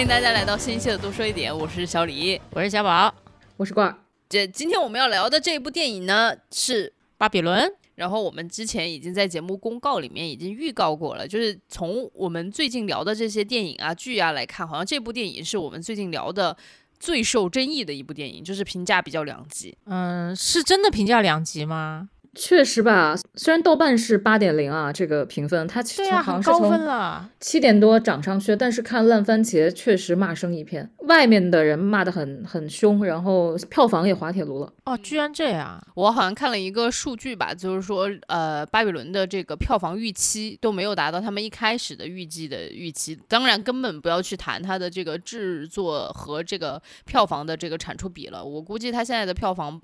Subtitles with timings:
[0.00, 3.14] 欢迎大家来到新一期的多说一点，我是小李，我是小宝，
[3.58, 3.94] 我是罐儿。
[4.30, 6.88] 这今天我们要聊的这部电影呢是
[7.18, 16.56] 《巴比伦》，然后我们之前已经在节目公告里面已经预告过了，就是从我们最近聊的这些电影啊剧啊来看，好像这部电影是我们最近聊的
[16.98, 19.76] 最受争议的一部电影，就是评价比较两极。
[19.84, 22.08] 嗯，是真的评价两极吗？
[22.34, 27.28] 确实吧，虽然豆瓣是八点零啊，这个评分它对啊，好像是很高分从了。
[27.40, 34.72] 七点多涨上去，但是看烂番茄确实骂声一片，外面的人骂得很很凶，然后票房也滑铁卢了。
[34.84, 35.82] 哦，居然这样！
[35.94, 43.18] 我好像看了一个数据吧，就是说，呃，巴比伦的这个票房预期都没有达到他们一开始的预计的预期。
[43.26, 48.44] 当然，根本不要去谈它的这个制作和这个票房的这个产出比了。
[48.44, 49.80] 我估计它现在的票房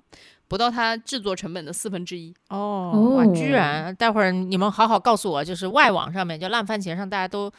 [0.49, 2.35] 不到它制作成本的四分之一。
[2.49, 3.95] 哦，哇，哦居然！
[3.97, 7.51] 待会儿你们好好告诉我，就是外网上面，就烂番茄上，大家都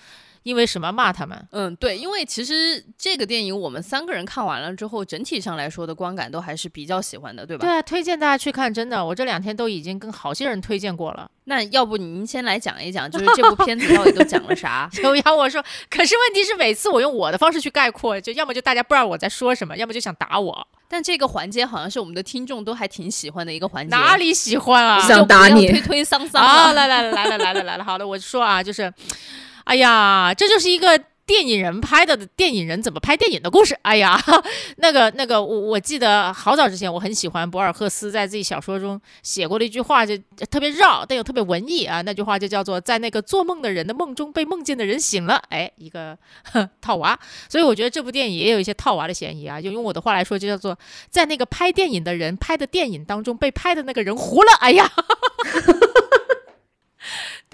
[0.48, 1.46] 因为什么骂他们？
[1.52, 7.68] 嗯，对，因为其实这个电影我们三个人看完了之后，整体上来说的观感都还是比较喜欢的，对吧？
[7.68, 11.30] 对啊，推荐大家去看，真的，我这两天都已经跟好些人推荐过了。
[11.44, 14.90] 那要不您先来讲一讲，就是这部片子到底都讲了啥？
[15.04, 20.68] 有要我说，可是问题是每次我用我的方式去概括，就要么就大家不知道我在说什么，要么就想打我。
[20.90, 23.94] 但这个环节好像是我们的听众都还挺喜欢的一个环节。
[23.94, 25.02] 哪里喜欢啊？
[25.06, 26.88] 想打你推推 搡搡啊，来。
[26.88, 28.94] 来来来来来了来了，好的，我说啊，就是，
[29.68, 33.78] 哎呀，这就是一个电影人拍的电影人怎么拍电影的故事。
[33.82, 34.18] 哎呀，
[34.78, 40.16] 那个那个，我我记得好早之前，我很喜欢博尔赫斯在自己小说中写过的一句话，就
[40.50, 42.02] 特别绕，但又特别文艺啊。
[42.04, 45.36] 那句话就叫做“在那个做梦的人的梦中，被梦见的人醒了”。
[45.52, 46.18] 哎，一个
[46.80, 47.20] 套娃。
[47.50, 49.60] 所以我觉得这部电影也有一些套娃的嫌疑啊。
[49.60, 54.54] 就用我的话来说，就叫做在那个拍电影的人拍的电影当中，被拍的那个人糊了。
[54.62, 54.90] 哎呀。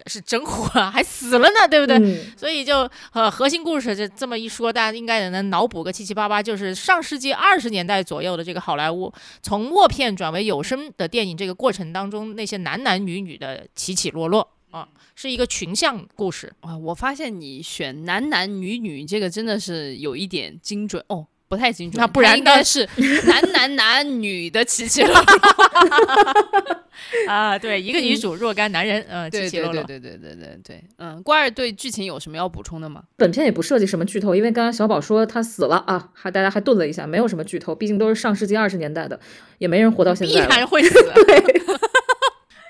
[0.08, 1.98] 是真火了， 还死了呢，对不对？
[1.98, 6.44] 嗯，所以就呃，核心故事就这么一说，大家应该也能脑补个七七八八。
[6.44, 9.12] 就是上世纪二十年代左右的这个好莱坞，
[9.42, 16.52] 从默片转为有声的电影这个过程当中，那些男男女女的起起落落啊，是一个群像故事。
[16.62, 21.98] 啊，我发现你选男男女女这个真的是有一点精准哦，不太清楚。
[22.00, 22.90] 那不然它应该呢是
[23.28, 25.24] 男男男女的起起落落。
[27.28, 29.62] 啊，对，一个女主若干男人，呃，起对对。
[29.62, 33.04] 对对对对对对，嗯，瓜儿对剧情有什么要补充的吗？
[33.18, 39.20] 本片也不涉及什么剧透，因为刚刚小宝说他死了啊，还大家还顿了一下，没有什么剧透，毕竟都是上世纪二十年代的，
[39.60, 40.56] 也没人活到现必在必。
[40.56, 40.94] 然会死。
[41.28, 41.64] 对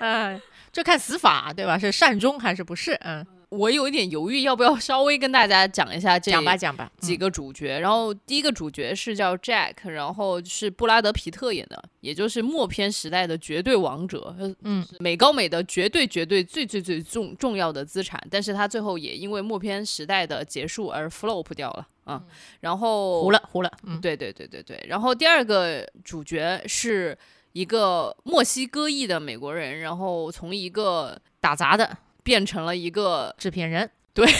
[0.00, 0.38] 哎，
[0.72, 1.78] 这看死法对吧？
[1.78, 2.92] 是善终还是不是？
[3.04, 3.24] 嗯，
[3.56, 6.90] 我有一点犹豫，要不要稍微跟大家讲一下这讲吧讲吧。
[6.98, 22.22] 几个主角，然后第一个主角是叫 Jack，然后是布拉德皮特演的，也就是默片时代的绝对王者，呃嗯，美高美的绝对绝对最最最重重要的资产，但是他最后也因为默片时代的结束而 flop 掉了嗯、
[22.60, 23.70] 然后糊了糊了。
[23.84, 27.16] 嗯，对对对对对，然后第二个主角是
[27.52, 33.88] 一个墨西哥裔的美国人，然后从一个打杂的变成了一个制片人。
[34.12, 34.26] 对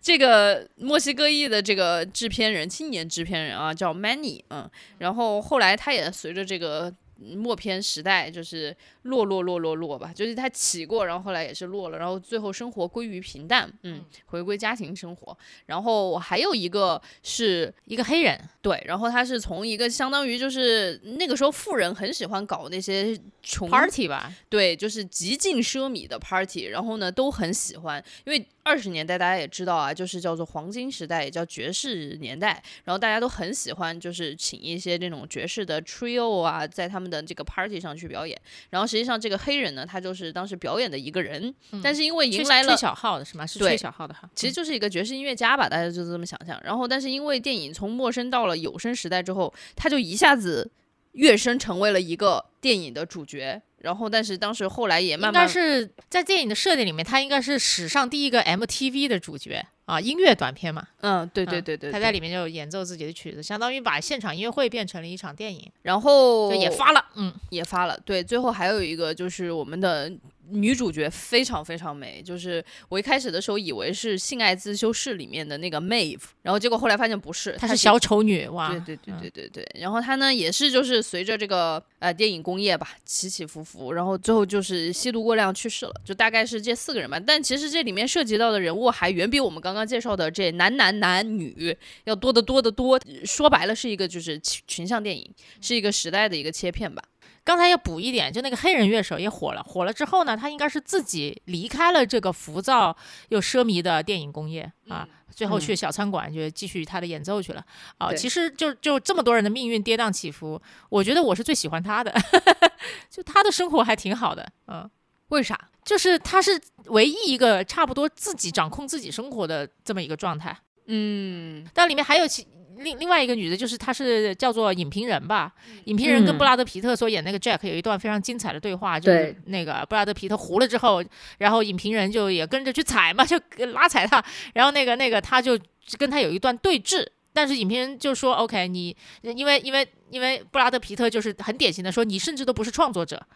[0.00, 4.68] 这个墨西哥裔的这个制片人，青年制片人啊，叫 Manny，嗯，
[4.98, 6.96] 然后后来他也随着这个嗯
[7.36, 15.36] 默片时代，就是落落落落落吧，就是他起过，然后后来也是落了，然后最后生活归于平淡，嗯，回归家庭生活。
[15.66, 38.40] 然后还有一个是一个黑人，对，然后他是从一个相当于就是那个时候富人很喜欢搞那些穷 party 吧，对，就是极尽奢靡的 party，然后呢都很喜欢，因为二十年代大家也知道啊，就是叫做黄金时代，也叫爵士年代，然后大家都很喜欢，就是请一些这种爵士的 trio 啊，在他们的这个 party 上去表演。
[38.70, 43.46] 然后实际上这个黑人呢，他就是当时表演的一个人，但是因为迎吹来了吹小号的是吗？
[43.46, 44.28] 是对吹小号的哈。
[44.34, 46.58] 其实就是一个爵士音乐家吧，大家就这么想象。
[46.64, 50.70] 然后，但是因为电影从陌生到了有声时代之后，他就一下子
[51.12, 53.60] 跃升成为了一个电影的主角。
[53.78, 60.86] 然后，但是当时后来也慢应该慢是在电影的设定里面，他应该是史上第一个 MTV 的主角啊，音乐短片嘛。
[61.00, 67.04] 嗯，对对对，对他在里面就演奏自己的曲子，相当于把现场音乐会变成了一场电影，然后也发了。
[67.16, 67.98] 嗯，也发了。
[68.04, 70.10] 对，最后还有一个就是我们的
[70.50, 78.70] 女主角非常非常美，就是我一开始的时候以为是《性爱自修室》里面的那个 Maeve，然后结果后来发现不是，她她是小丑女哇。
[78.70, 87.18] 对对对嗯对对对，然后她呢也是就是随着这个呃电影工业吧起起伏伏，然后最后就是吸毒过量去世了，就大概是这四个人吧。
[87.18, 93.00] 但其实这里面涉及到的人物还远比我们刚刚介绍的这男男男女要多得多得多。
[93.24, 97.02] 说白了是一个就是群群像电影，是一个时代的一个切片吧。
[97.44, 102.96] 刚才要补一点，就那个黑人乐手也火了，火了之后呢，他应该是自己离开了这个浮躁
[103.28, 107.64] 又奢靡的电影工业啊，最后去小餐馆就继续他的演奏去了
[107.98, 108.10] 啊。
[108.10, 112.14] 对其实就就这么多人的命运跌宕起伏，我觉得我是最喜欢他的，
[113.10, 114.90] 就他的生活还挺好的，嗯。
[115.28, 115.58] 为啥？
[115.82, 120.54] 就是他是唯一一个差不多自己掌控自己生活的这么一个状态。
[120.88, 122.46] 嗯，但里面还有其
[122.82, 125.52] 另另外一个女的，就是她是叫做影评人吧。
[125.84, 131.02] 影评人跟嗯布拉德皮特所演那个 Jack 有一段非常精彩的对话，就是那个布拉德皮特糊了之后，
[131.38, 133.40] 然后影评人就也跟着去踩嘛，就
[133.72, 134.24] 拉踩他，
[134.54, 135.58] 然后那个那个他就
[135.98, 137.06] 跟他有一段对峙。
[137.34, 143.26] 但是影评人就说：“OK，你因为因为因为布拉德皮特就是很典型的说，你甚至都不是创作者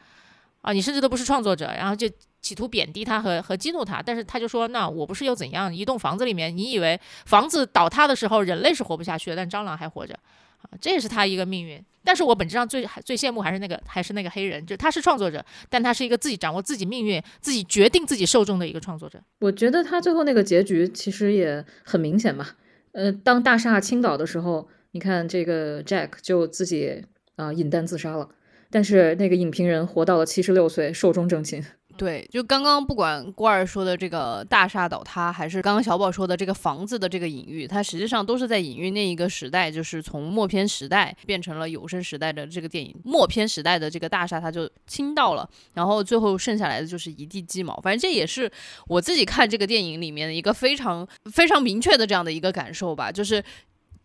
[0.61, 2.07] 啊，你甚至都不是创作者，然后就
[2.47, 4.01] 企图贬低他和和激怒他。
[4.01, 5.75] 但是他就说，那我不是又怎样？
[5.75, 10.15] 一栋房子里面，你以为房子倒塌的时候人类是活不下去的，但蟑螂还活着
[10.63, 11.85] 啊，这也是他一个命运。
[12.05, 19.21] 但是我本质上最最羡慕还是那个还是那个黑人，就他是创作者，但他是一个自己掌握自己命运、自己决定自己受众的一个创作者。
[19.41, 22.47] 我觉得他最后那个结局其实也很明显嘛。
[22.93, 27.05] 呃，当大厦倾倒的时候，你看这个 Jack 就自己
[27.35, 28.29] 啊、饮弹自杀了，
[28.71, 31.63] 但是那个影评人活到了七十六岁，寿终正寝。
[31.97, 42.95] 对，就刚刚不管郭二说的这个大厦倒塌，还是刚刚小宝说的这个房子的这个隐喻，它实际上都是在隐喻那一个时代，就是从默片时代变成了有声时代的这个电影。
[43.05, 47.75] 默片时代的这个大厦它就倾倒了，然后最后剩下来的就是一地鸡毛。
[47.81, 48.51] 反正这也是
[48.87, 53.43] 我自己看这个电影里面的一个非常非常明确的这样的一个感受吧，就是。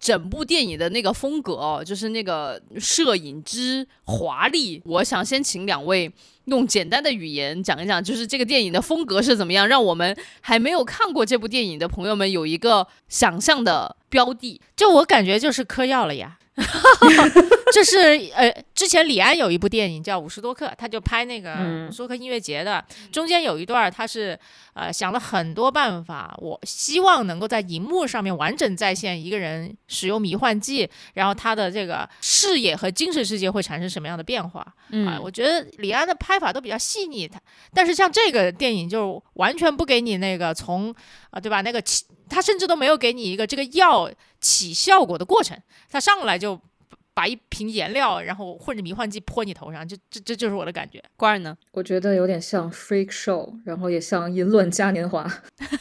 [0.02, 4.82] 整部电影的那个风格哦，就是那个摄影之华丽。
[4.84, 6.12] 我想先请两位
[6.46, 14.60] 用简单的语言讲一讲，就是这个电影的风格是怎么样，让我们还没有看过这部电影的朋友们有一个想象的标的。
[14.76, 16.40] 就我感觉就是嗑药了呀。
[17.74, 17.98] 就是
[18.36, 24.36] 呃，之前李安有一部电影叫《五十多克》，他就拍那个嗯五十多克音乐节的，中间有一段他是
[24.74, 34.66] 呃想了很多办法，我希望能够在荧幕上面完整再现一个人使用迷幻剂，然后他的这个视野和精神世界会产生什么样的变化。
[34.90, 37.40] 嗯啊，我觉得李安的拍法都比较细腻，他
[37.76, 40.92] 但是像这个电影就完全不给你那个从
[41.30, 41.62] 啊，对吧？
[41.62, 45.56] 那个起，他甚至都没有给你一个这个药起效果的过程，
[45.88, 46.60] 他上来就
[47.14, 51.02] 把一瓶颜料，然后混着迷幻剂泼你头上，就这这就是我的感觉。
[51.16, 51.56] 关儿呢？
[51.72, 55.26] 我觉得有点像 freak show，然后也像淫乱嘉年华。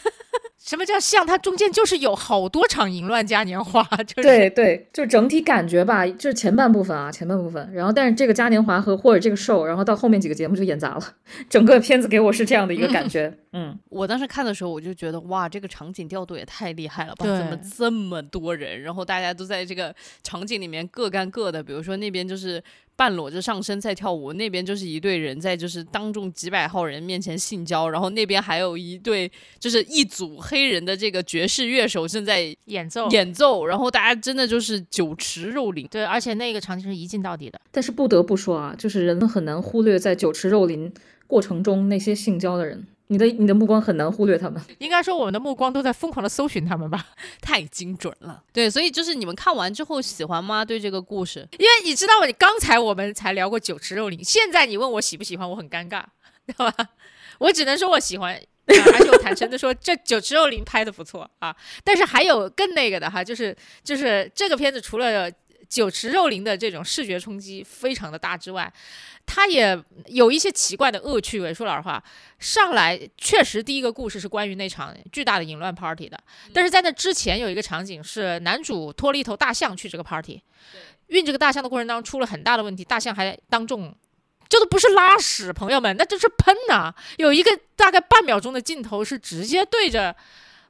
[0.62, 1.26] 什么叫像？
[1.26, 11.14] 它中间就是有好多场淫乱嘉年华，就是对对，就整体感觉吧，就是前半部分啊，前半部分，然后但是这个嘉年华和或者这个 show，然后到后面几个节目就演砸了，
[11.50, 13.49] 整个片子给我是这样的一个感觉，嗯，
[13.88, 17.26] 我当时看的时候，我就觉得哇，这个场景调度也太厉害了吧！
[17.26, 22.62] 怎么这么多人，然后大家都在这个场景里面各干各的，比如说那边就是
[22.94, 33.08] 半裸着上身在跳舞，那边就是一队人在就是当众几百号人面前性交，然后那边还有一对就是一组黑人的这个爵士乐手正在演奏。
[33.10, 35.88] 演奏，然后大家真的就是酒池肉林。
[35.88, 37.60] 对，而且那个场景是一镜到底的。
[37.72, 40.92] 但是不得不说啊，就是人们很难忽略在酒池肉林
[41.26, 44.62] 过程中那些性交的人，你的你的目光很难忽略他们。
[44.78, 47.04] 应该说，我们的目光都在疯狂的搜寻他们吧，
[47.42, 50.64] 太精准了，对，所以就是你们看完之后喜欢吗？
[50.64, 52.26] 对这个故事，因为你知道吗？
[52.26, 56.04] 你刚才我们才聊过酒池肉林，现在你问我喜不喜欢，我很尴尬，
[56.46, 56.88] 知道吧？
[57.38, 61.56] 我只能说我喜欢，啊、而且我坦诚的说，这酒池肉林拍的不错啊。
[61.82, 65.28] 但是还有更那个的哈，就是就是这个片子除了
[65.70, 68.70] 酒池肉林的这种视觉冲击非常的大之外，
[69.24, 71.54] 它也有一些奇怪的恶趣味。
[71.54, 72.02] 说老实话，
[72.38, 76.20] 上来确实第一个故事是关于那场巨大的淫乱 party 的，
[76.52, 80.42] 但是在那之前有一个场景是男主拖了一头大象去这个 party，
[81.06, 83.94] 运这个大象的过程当中出了很大的问题，大象还当众。
[84.48, 90.16] 这都不是拉屎，朋友们，那这是喷呐、有一个大概半秒钟的镜头是直接对着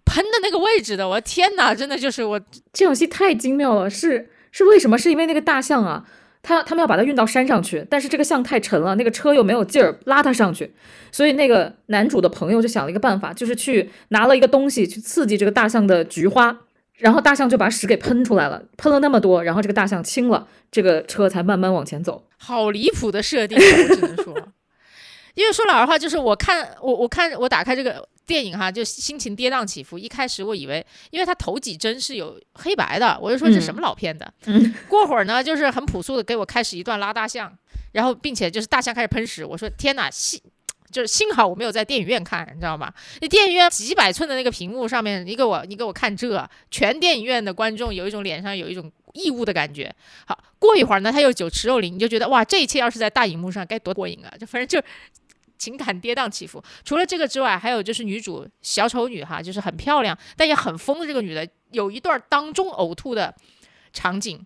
[0.05, 2.39] 喷的那个位置的，我的天呐，真的就是我
[2.75, 4.99] 这场戏太精妙了，是是为什么？
[4.99, 6.05] 是因为那个大象啊，
[6.43, 10.73] 他他们要把它运到山上去，但是这个象太沉了，那个车又没有劲儿拉它上去，
[11.13, 16.57] 所以那个男主的朋友就想了一个办法，就是去拿了一个东西去刺激这个大象的菊花，
[16.97, 22.25] 然后大象就把屎给喷出来了，喷了那么多，然后这个大象轻了，这个车才慢慢往前走。
[22.39, 24.35] 好离谱的设定，我只能说，
[25.35, 29.99] 因为说老实话，就是我看我我看我打开这个电影哈，就心情跌宕起伏。
[29.99, 34.25] 一开始我以为，因为它头几帧是有黑白的，我就说这什么老片子。
[34.47, 37.53] 嗯过会儿呢，就是很朴素的给我开始一段拉大象，
[37.91, 40.41] 然后并且就是大象开始喷屎，我说天哪，幸
[40.93, 42.93] 就是幸好我没有在电影院看，你知道吗？
[43.21, 49.93] 那电影院几百寸的那个屏幕上面，你给我你给我看这，全电影院的观众有一种脸上有一种异物的感觉。
[50.25, 54.31] 好，过一会儿呢，他又酒池肉林，你就觉得哇，这一切要是在大荧幕上该多过瘾啊！
[54.39, 54.87] 就反正就
[55.61, 56.61] 情感跌宕起伏。
[56.85, 63.35] 除了这个之外，还有就是女主小丑女哈，就是很漂亮但也很疯的这个女的，有一段当众呕吐的
[63.93, 64.45] 场景，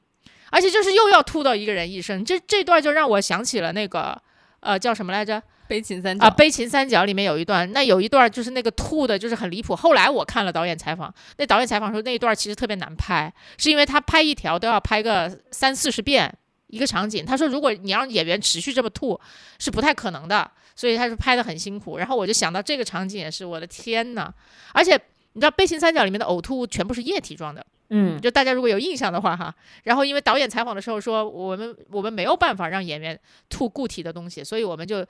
[0.50, 4.20] 而且就是又要吐到一个人一身，这这段就让我想起了那个
[4.58, 5.40] 呃叫什么来着？
[5.66, 9.74] 悲情三角啊，《悲情三角》里面有一段，那有一段就是那个吐的，就是很离谱。
[9.74, 16.30] 后来我看了导演采访，那导演采访说那一段其实特别难拍，是因为他拍一条都要拍个三四十遍
[16.74, 17.24] 一个场景。
[17.24, 19.18] 他说如果你让演员持续这么吐
[19.58, 21.98] 是不太可能的，所以他是拍的很辛苦。
[21.98, 24.32] 然后我就想到这个场景也是，我的天呐！
[24.72, 24.94] 而且
[25.34, 27.64] 你知道《悲情三角》里面的呕吐物全部是液体状的。
[27.90, 29.54] 嗯，就大家如果有印象的话哈，
[29.84, 33.18] 然后因为导演采访的时候说，我们我们没有办法让演员
[33.50, 35.06] 吐固体的东西，所以我们就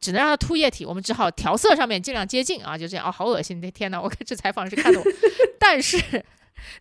[0.00, 3.60] 只能让他吐液体，我们只好调色上面尽量接近啊，就这样啊，好恶心！
[3.70, 5.04] 天哪，我看 这采访是看的我，
[5.58, 5.96] 但是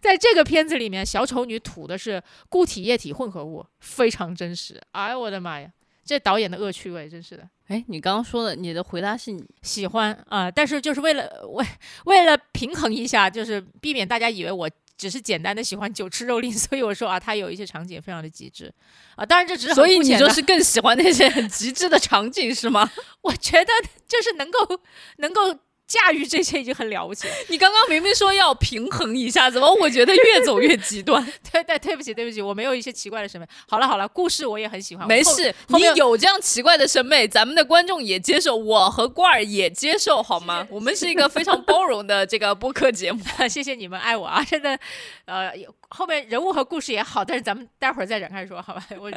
[0.02, 4.82] 在这个片子里面，小丑女吐的是固体液体混合物，非常真实。
[4.92, 5.70] 哎呦我的妈呀，
[6.04, 7.48] 这导演的恶趣味真是的。
[7.68, 11.66] 哎，你刚刚说的，你的回答是喜欢啊，但是就是为了为
[12.06, 14.70] 为了平衡一下，就是避免大家以为我。
[14.98, 18.74] 只是简单的喜欢酒吃肉林， 所以我说啊，他有一些场景非常的极致
[19.18, 19.26] 啊。
[19.26, 22.90] 当然这只是所以你就是更喜欢那些很极致的场景是吗？
[23.20, 23.74] 我觉得
[24.08, 24.80] 就是能够
[25.18, 25.60] 能够。
[25.88, 27.34] 驾驭这些已经很了不起了。
[27.50, 31.24] 你刚刚明明说要平衡一下，怎么我觉得越走越极端？
[31.52, 33.48] 对对，对不起对不起，我没有一些奇怪的审美。
[33.68, 35.08] 好了好了，故事我也很喜欢。
[35.08, 40.68] 没事，你有这样奇怪的审美，咱们的观众也接受，我和罐儿也接受，好吗？
[40.72, 43.22] 我们是一个非常 包容的这个播客节目。
[43.50, 44.44] 谢谢你们爱我啊！
[44.44, 44.78] 真的，
[45.26, 45.52] 呃，
[45.90, 48.84] 后面人物和故事也好，但是咱们待会儿再展开说，好吧？
[49.00, 49.12] 我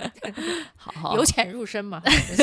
[0.77, 2.03] 好好由浅入深嘛，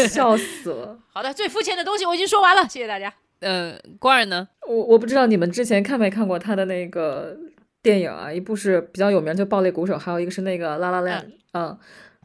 [0.09, 0.97] 笑死了。
[1.13, 3.13] 好的，最肤浅的东西我已经说完了，谢谢大家。
[3.41, 4.47] 呃，官儿呢？
[4.67, 7.37] 我我不知道你们之前看没看过他的那个
[7.83, 8.31] 电影啊？
[8.31, 11.17] 一部是比较有名，就《暴力鼓手》，还有一个是那个《拉拉链》。
[11.53, 11.77] 嗯，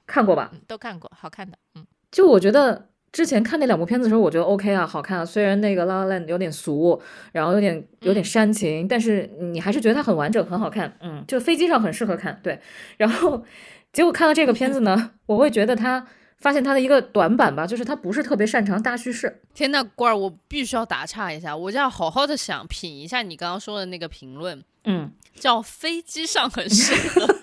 [0.07, 0.51] 看过吧？
[0.67, 1.57] 都看过，好看的。
[1.75, 5.25] 嗯，就我觉得之前看那两部片子的时候，我觉得 OK 啊，好看啊。
[5.25, 7.01] 虽然那个《拉拉链》有点俗，
[7.33, 10.97] 然后有点有点煽情，但是你还是觉得它很完整，很好看。
[11.01, 12.41] 嗯，就飞机上很适合看。
[12.43, 12.59] 对，
[12.97, 13.45] 然后
[13.93, 16.07] 结果看到这个片子呢， 我会觉得它。
[16.41, 19.41] 发现他的一个短板吧，就是他不是特别擅长大叙事。
[19.55, 24.63] 天呐，官儿，我必须要打岔一下，我就要好好的想品一下你刚刚说的那个评论。
[24.85, 27.37] 嗯，叫飞机上很适合看，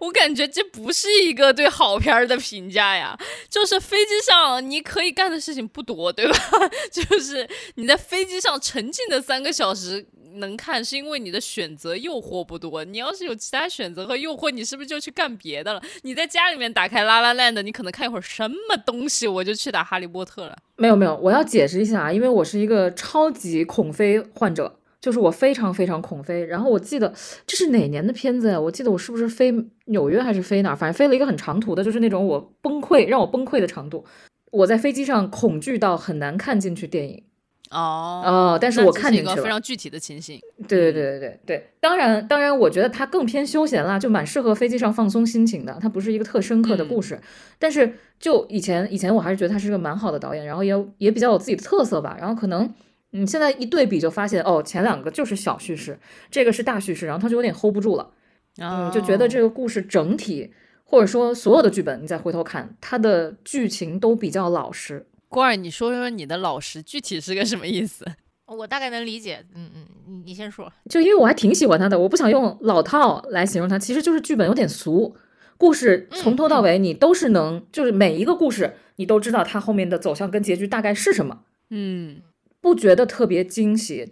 [0.00, 3.18] 我感觉这不是一个对好片儿的评价呀。
[3.48, 6.38] 就是飞机上你可以干的事情不多，对吧？
[6.92, 10.06] 就是你在飞机上沉浸的三个小时。
[10.38, 15.80] 能看是因为你的选择诱惑不多，你要是有其他选择和诱惑，你是不是就去干别的了？
[16.02, 20.58] 你在家里面打开拉拉烂的，你可能看一会儿什么东西，我就去打哈利波特了。
[20.74, 26.46] 没有没有，我要解释一下啊，因为我是一个超级恐飞患者，就是我非常非常恐飞。
[26.46, 27.12] 然后我记得
[27.46, 28.58] 这是哪年的片子呀？
[28.58, 29.52] 我记得我是不是飞
[29.84, 30.76] 纽约还是飞哪儿？
[30.76, 34.02] 反正飞了一个很长途的，就是那种我崩溃让我崩溃的长度。
[34.50, 37.22] 我在飞机上恐惧到很难看进去电影。
[37.70, 40.40] 哦哦，但是我看进去了，非常具体的情形。
[40.68, 45.76] 对对对对对对，当然当然，我觉得它更偏休闲啦，就蛮适合飞机上放松心情的。
[45.80, 47.20] 它不是一个特深刻的故事，
[47.58, 52.16] 但是就以前以前我还是觉得他是个蛮好的导演，然后也也比较有自己的特色吧。
[52.18, 52.72] 然后可能
[53.14, 55.98] 嗯，现在一对比就发现哦，前两个就是小叙事，
[56.30, 58.10] 这个是大叙事，然后他就有点 hold 不住了。
[58.58, 60.52] 嗯，就觉得这个故事整体
[60.84, 65.06] 或者说所有的剧本，你再回头看，它的剧情都比较老实。
[65.28, 68.04] 郭儿，你说说你的老实具体是个什么意思？
[68.46, 69.44] 我大概能理解。
[69.54, 70.70] 嗯嗯，你你先说。
[70.90, 75.16] 就因为我还挺喜欢他的，我不想用老套来形容他，其实就是剧本有点俗，
[75.56, 81.40] 故事从头到尾你都是能，就是每一个故事你都知道它后面的走向跟结局大概是什么。
[81.70, 82.20] 嗯，
[82.64, 84.08] 不觉得特别惊喜。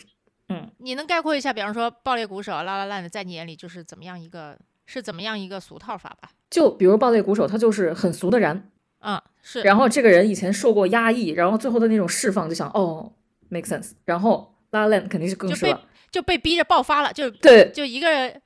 [0.51, 6.29] 嗯，你能概括一下，比方说《爆裂鼓手》《拉拉烂的》在你眼里就是怎么样一个，是怎么样一个俗套法吧？
[6.51, 8.71] 就比如《爆裂鼓手》，他就是很俗的人。
[8.99, 13.11] 啊，是，然后这个人以前受过压抑，然后最后的那种释放，就想哦
[13.49, 13.93] ，make sense。
[14.05, 15.81] 然后拉拉 land 肯定是更是了，
[16.11, 18.41] 就被逼着爆发了，就对，就一个人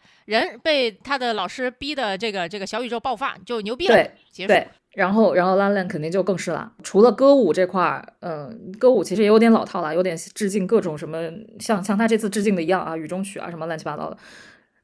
[0.62, 4.54] 被他的老师逼的这个这个小宇宙爆发，就牛逼了，对，结束。
[4.95, 6.73] 然后然后拉拉 land 肯定就更是了。
[6.83, 11.18] 除了歌舞这块儿，嗯，歌舞其实也有点老套了，有点致敬各种什么，
[11.61, 14.16] 像像他这次致敬的一样啊，雨中曲啊什么乱七八糟的。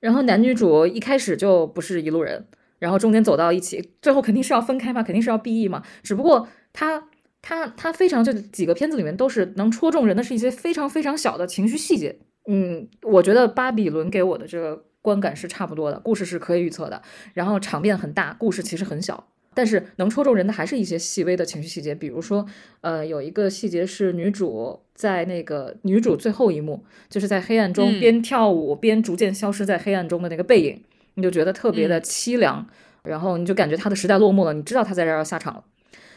[0.00, 2.46] 然后男女主一开始就不是一路人。
[2.78, 5.82] 然后中间走到一起，最后肯定是要分开嘛，肯定是要 BE 嘛。
[6.02, 7.08] 只不过他
[7.40, 12.18] 他他非常这几个片子里面都是能戳中人的是一些非常非常小的情绪细节。
[12.49, 17.02] 嗯，我觉得巴比伦给我的这个观感是差不多的，故事是可以预测的，
[17.35, 21.94] 然后场面很大，故事其实很小，但是能戳中人的还是一些细微的情绪细节。
[21.94, 22.47] 比如说，
[22.80, 30.82] 呃，有一个细节是女主在那个女主最后一幕，就是在黑暗中边跳舞边逐渐消失在黑暗中的那个背影。
[31.14, 32.66] 你就觉得特别的凄凉，
[33.02, 35.62] 然后你就感觉她的时代落幕了，你知道她在这儿要下场了。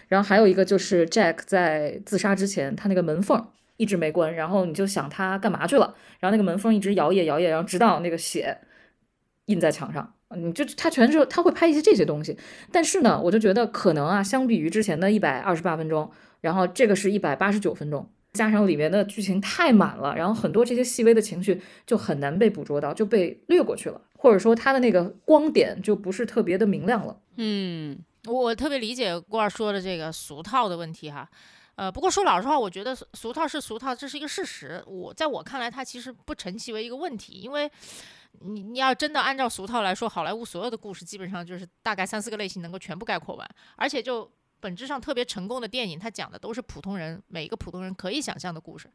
[0.08, 8.58] 然后还有一个就是 Jack 在自杀之前，他那个门缝一直没关，然后你就想他干嘛去了，然后那个门缝一直摇曳摇曳，然后直到那个血
[9.46, 12.38] 印在墙上，你就他全是他会拍一些这些东西。
[12.72, 16.10] 但是呢，我就觉得可能啊，相比于之前的一百二十八分钟，
[16.42, 27.18] 然后这个是一百八十九分钟，加上里面的剧情太满了，然后很多这些细微的情绪就很难被捕捉到，就被略过去了，或者说他的那个光点就不是特别的明亮了。
[27.38, 27.98] 嗯。
[28.28, 31.30] 我特别理解郭儿说的这个俗套的问题哈，
[31.76, 34.84] 呃，不过说老实话，我觉得俗套是俗套，这是一个事实。
[34.88, 37.70] 我在我看来，它其实不成其为一个问题，因为
[38.42, 48.90] 你你要真的按照俗套来说，好莱坞所有的故事基本上就是大概三四个类型能够全部概括完，而且就本质上特别成功的电影，它讲的都是普通人每一个普通人可以想象的故事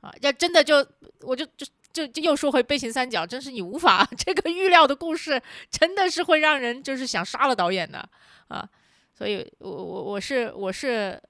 [0.00, 0.12] 啊。
[0.20, 0.76] 要真的就
[1.20, 8.08] 我就就就就又说回悲情三角，真是你无法 这个预料的故事，真的是会让人就是想杀了导演的。
[8.48, 8.68] 啊，
[9.12, 11.20] 所以，我我我是我是，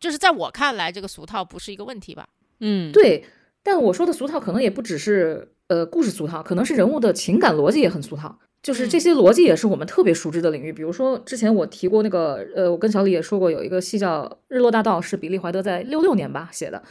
[0.00, 2.28] 就是在我看来，这个俗套不是一个问题吧？
[2.60, 3.24] 嗯，对。
[3.64, 8.38] 但我说的俗套，可能也不只是呃故事俗套，可能是人物的情感逻辑也很俗套。
[8.62, 10.72] 就是这些逻辑也是我们特别熟知的领域。
[10.72, 16.82] 比如说，之前我提过那个，呃，我跟小李也说过，有一个戏叫《日落大道》，是比利怀德在六六年吧写的，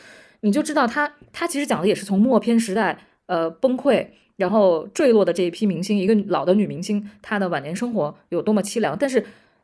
[0.41, 4.07] 你就知道他他其实讲的也是从默片时代呃崩溃。
[4.35, 9.23] 然后坠落的这一批明星，一个老的女明星，她的晚年生活有多么凄凉，但是。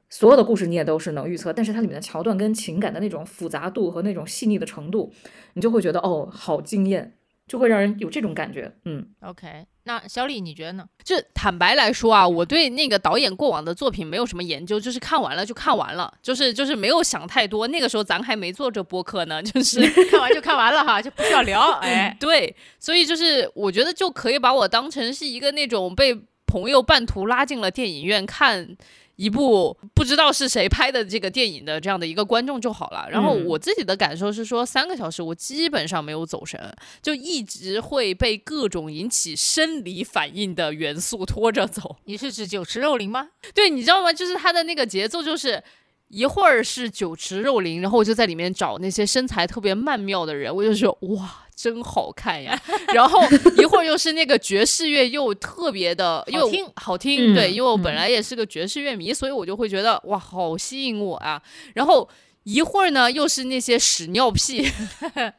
[0.09, 5.13] 所有的故事你也都是能预测，但是它里面的桥段跟情感的那种复杂度和那种细腻的程度，
[5.53, 7.13] 你就会觉得哦，好惊艳，
[7.47, 8.73] 就会让人有这种感觉。
[8.85, 10.85] 嗯，OK，那小李你觉得呢？
[11.03, 17.67] 就坦白来说啊，我对那个导演过往的作品没有什么研究，就是看完了就看完了，就是就是没有想太多。
[17.67, 21.61] 那个时候咱还没做这播客呢，就是 看完就看完了哈，就不需要聊。
[21.81, 28.75] 哎，对，所以就是我觉得就可以把我当成是一个那种被朋友半途拉进了电影院看。
[29.19, 33.05] 一部不知道是谁拍的这个电影的这样的一个观众就好了。
[33.11, 41.97] 然后我自己的感受是说，三个小时我基本上没有走神，就一直会被各种引起生理反应的元素拖着走。
[42.05, 43.27] 你是指酒池肉林吗？
[43.53, 44.13] 对，你知道吗？
[44.13, 45.61] 就是他的那个节奏，就是
[46.07, 51.48] 一会儿是酒池肉林，然后我就在里面找那些身材特别曼妙的人，我就说哇。
[51.61, 52.57] 真好看呀！
[52.93, 53.19] 然后
[53.57, 57.35] 一会儿又是那个爵士乐，又特别的又听好听。
[57.35, 61.41] 对，因为我本来也是个爵士乐迷，所以我就会觉得哇，好吸引我啊！
[61.73, 62.07] 然后
[62.43, 64.65] 一会儿呢，又是那些屎尿屁，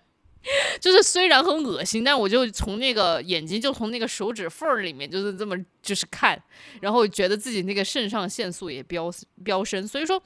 [0.79, 6.39] 就是虽然很恶心，但我就从那个眼睛，就从那个手指缝儿里面，就是这么就是看，
[6.83, 9.11] 然后觉得自己那个肾上腺素也飙
[9.43, 10.23] 飙升，所以说。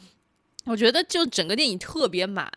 [0.66, 2.50] 我觉得就整个电影特别满，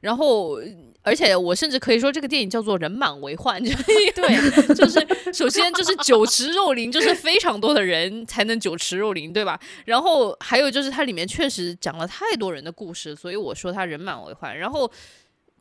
[0.00, 0.58] 然后
[1.02, 9.60] 而且我甚至可以说这个电影叫做人满为患， 对，就是首先就是酒池肉林，就是非常多的人才能酒池肉林，对吧？
[9.84, 14.56] 然后还有就是它里面确实讲了太多人的故事，所以我说它人满为患。
[14.56, 14.90] 然后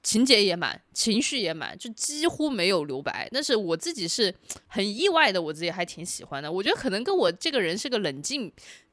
[0.01, 3.27] 情节也满，情绪也满，就几乎没有留白。
[3.33, 4.33] 但是我自己是
[4.67, 6.49] 很意外的，我自己还挺喜欢的。
[6.49, 8.51] 我觉得可能跟我这个人是个冷静。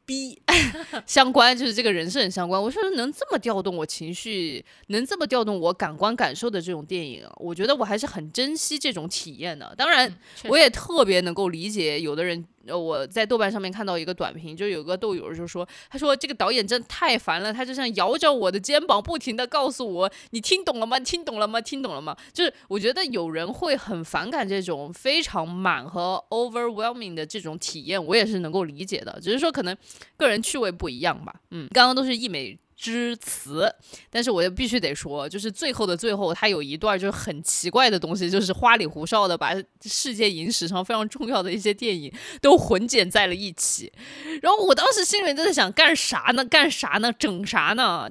[0.09, 0.40] 逼
[1.05, 2.61] 相关就是这个人是很相关。
[2.61, 9.75] 我说能这么调动我情绪，能这么调动我感官感受的这种电影，我觉得我还是很珍惜这种体验的。
[9.77, 10.11] 当然，
[10.49, 12.42] 我也特别能够理解有的人。
[12.68, 21.00] 呃，我在豆瓣上面看到一个短评，就有个豆友就说，他说这个导演真太烦了，他就像摇着我的肩膀，不停的告诉我，你听懂了吗？
[21.00, 21.61] 听懂了吗？
[21.61, 22.16] 听懂了吗？
[22.33, 29.76] 就是我觉得有人会很反感这种非常满和 overwhelming 的这种体验，我也是能够理解的，只是说可能
[30.16, 31.35] 个人趣味不一样吧。
[31.50, 32.59] 嗯，刚刚都是一美。
[32.79, 33.69] 之词，
[34.09, 42.11] 但是我又必须得说，就是最后的最后，它有一段就是很奇怪的东西，就是花里胡哨的把世界影史上非常重要的一些电影
[42.41, 43.93] 都混剪在了一起，
[44.41, 46.45] 然后我当时心里面就在想，干啥呢？
[46.45, 47.12] 干啥呢？
[47.12, 48.09] 整啥呢？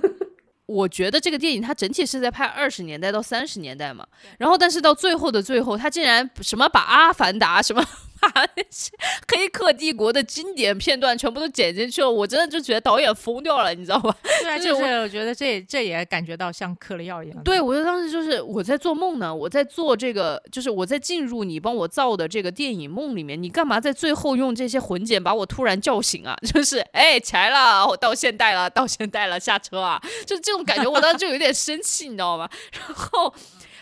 [0.66, 4.06] 我觉得这个电影它整体是在拍二十年代到三十年代嘛，
[4.38, 7.82] 然后但是到最后的最后，它竟然什么把《阿凡达》什么。
[8.20, 8.90] 把那些
[9.28, 14.16] 黑客帝国的经典片段全部都剪进去了，我真的就觉得导演疯掉了，你知道吧？
[14.42, 17.42] 对啊， 就是我觉得这这也感觉到像嗑了药一样。
[17.42, 26.36] 对，我就当时就是我在做梦呢，我在做这个，就是我在进入你帮我造的这个电影梦里面，你干嘛在最后用这些混剪把我突然叫醒啊？
[26.52, 30.00] 就是哎起来了，我到现代了，到现代了，下车啊！
[30.24, 32.48] 就这种感觉，我当时就有点生气，你知道吗？
[32.72, 33.32] 然后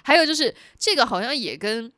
[0.03, 1.93] 还有就是这个好像也跟。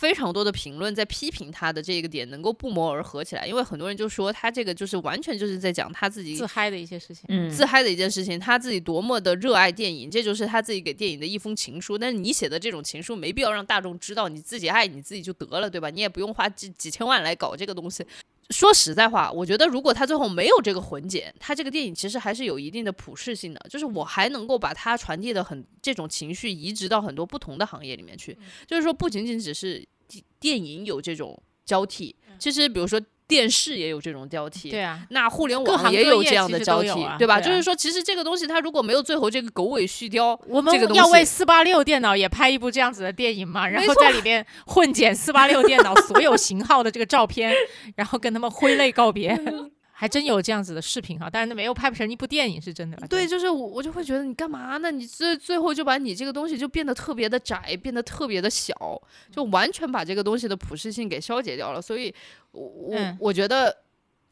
[0.00, 11.98] 非常多的评论在批评他的这个点能够不谋而合起来，因为很多人就说他这个就是完全就是在讲他自己自嗨的一些事情，嗯，自嗨的一件事情，他自己多么的热爱电影，这就是他自己给电影的一封情书。
[11.98, 15.90] 但是你写的这种情书没必要让大众知道，你自己爱你自己就得了，对吧？
[15.90, 18.02] 你也不用花几几千万来搞这个东西。
[18.50, 28.36] 说实在话，我觉得如果他最后没有这个混剪，他这个电影其实还是有一定的普适性的，就是我还能够把它传递的很这种情绪移植到很多不同的行业里面去，
[28.66, 37.40] 就是说不仅仅只是电电影有这种交替，其实比如说电视也有这种交替，对啊，那互联网也有这样的交替，对吧？
[37.40, 47.54] 对啊就是说，其实这个东西它如果没有最后这个狗尾续貂，我们要为四八六电脑也拍一部这样子的电影嘛，然后在里面混剪四八六电脑所有型号的这个照片，
[47.94, 49.40] 然后跟他们挥泪告别，
[50.00, 52.96] 还真有这样子的视频哈，但是没有拍不成一部电影是真的。
[53.06, 54.90] 对，就是我我就会觉得你干嘛呢？
[54.90, 58.74] 你最最后就把你这个东西就变得特别的窄，变得特别的小，
[59.30, 61.82] 就完全把这个东西的普适性给消解掉了。
[61.82, 62.14] 所以
[62.52, 63.76] 我，我、嗯我觉得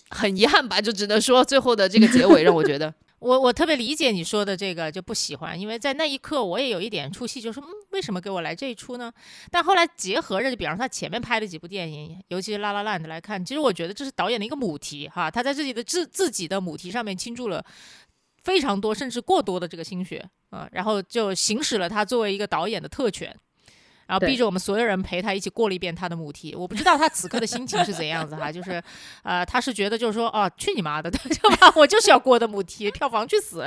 [0.08, 9.12] 很遗憾吧，就只能说最后的这个结尾让我觉得，我我特别理解你说的这个就不喜欢，因为在那一刻我也有一点出戏，就说嗯，为什么给我来这一出呢？
[9.50, 17.64] 但后来结合着，就比方说他前面拍的几部电影，尤其是《拉拉烂》的来看，其实我觉得这是导演的一个母题哈，他在自己的自自己的母题上面倾注了
[18.44, 23.36] 非常多甚至过多的这个心血啊、然后就行使了他作为一个导演的特权。
[24.08, 28.82] 然后逼着我们所有人陪他一起过了一遍他的母题，我不知道他此刻的心情是怎样子哈，就是，
[29.22, 31.70] 呃，他是觉得就是说，哦，去你妈的，对吧？
[31.76, 33.62] 我就是要过的母题，票房去死！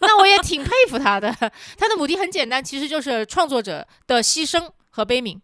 [0.00, 5.40] 那我也挺佩服他的，他的母题很简单，其实就是创作者的牺牲和悲悯。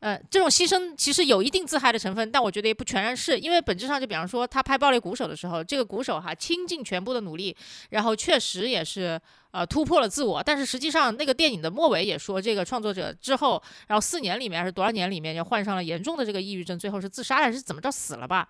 [0.00, 7.56] 呃，这种牺牲其实有一定自嗨的成分，但我觉得也不全然是，因为本质上就比方说他拍《暴力鼓手》的时候，这个鼓手哈倾尽全部的努力，
[7.90, 18.46] 然后确实也是呃突破了自我，但是实际上那个电影的末尾也说，这个创作者之后，然后四年里面还是多少年里面就患上了严重的这个抑郁症，最后是自杀还是怎么着死了吧？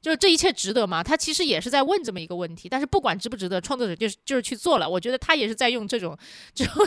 [0.00, 1.02] 就是这一切值得吗？
[1.02, 4.88] 他其实也是在问这么一个问题，但是不管值不值得，创作者就是就是去做了。
[4.88, 6.16] 我觉得他也是在用这种
[6.54, 6.86] 这种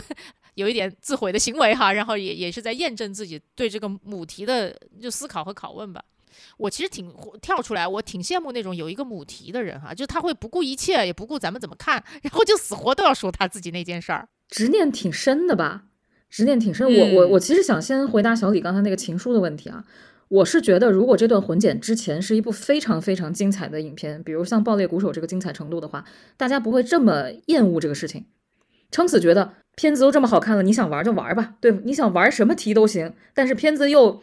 [0.54, 6.02] 有一点自毁的行为哈，然后也也是在验证自己对这个母题的就思考和拷问吧。
[6.56, 14.28] 我其实挺跳出来，我挺羡慕那种有一个母题的人哈，就他会不顾一切，也不顾咱们怎么看，然后就死活都要说他自己那件事儿。
[14.48, 15.84] 执念挺深的吧？
[16.30, 16.86] 执念挺深。
[16.86, 19.84] 我我嗯我其实想先回答小李刚才那个情书的问题啊。
[20.28, 26.02] 我是觉得，如果这段混剪之前是一部非常非常精彩的影片，比如像《爆裂鼓手》这个精彩程度的话，
[26.38, 28.24] 大家不会这么厌恶这个事情，
[28.92, 33.12] 撑死觉得片子都这么好看了，你想玩就玩吧，对，你想玩什么题都行。
[33.34, 34.22] 但是片子又，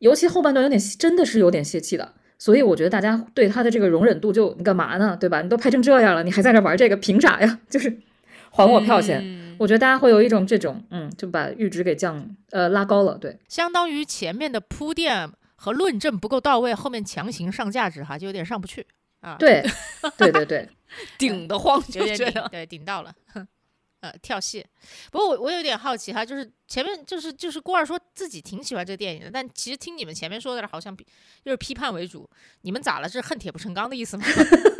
[0.00, 5.40] 尤其后半段有点真的是有点泄气的，所以我觉得大家对他的这个容忍度就你干嘛呢，对吧？
[5.40, 7.60] 你都拍成这样了，你还在这玩这个，凭啥呀？
[7.70, 7.98] 就是
[8.50, 9.22] 还我票钱。
[9.22, 13.16] 嗯我觉得大家会有一种这种，嗯，就把阈值给降，呃，拉高了。
[13.16, 18.84] 对，相当于前面的铺垫和论证不够到位，后面强行上价值哈，就有点上不去
[19.20, 19.64] 啊。，对，
[20.18, 20.68] 对对对，
[21.16, 23.14] 顶得慌，有就觉得，点顶对，顶到了。
[24.04, 24.64] 哼呃，跳戏。
[25.10, 31.06] 不过我我有点好奇哈，就是前面就是就是郭二说自己挺喜欢这个电影的，但其实听你们前面说的好像比
[31.44, 32.28] 就是批判为主，
[32.62, 33.08] 你们咋了？
[33.08, 34.24] 是恨铁不成钢的意思吗？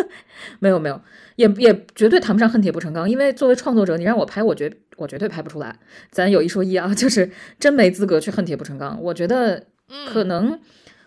[0.61, 1.01] 没有没有，
[1.37, 5.79] 也也绝对谈不上恨铁不成钢，因为作为创作者，你让我拍，我绝我绝对拍不出来。
[6.11, 9.01] 咱有一说一啊， 就是真没资格去恨铁不成钢。
[9.01, 10.61] 我觉得嗯，可能，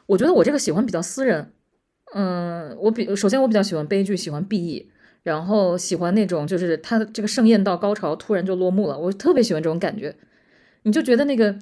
[0.07, 1.53] 我觉得我这个喜欢比较私人。
[2.13, 4.87] 嗯，我比首先我比较喜欢悲剧，喜欢 BE，
[5.27, 10.15] 然后喜欢那种就是它这个盛宴到高潮突然就落幕了，我特别喜欢这种感觉。
[10.83, 11.53] 你就觉得那个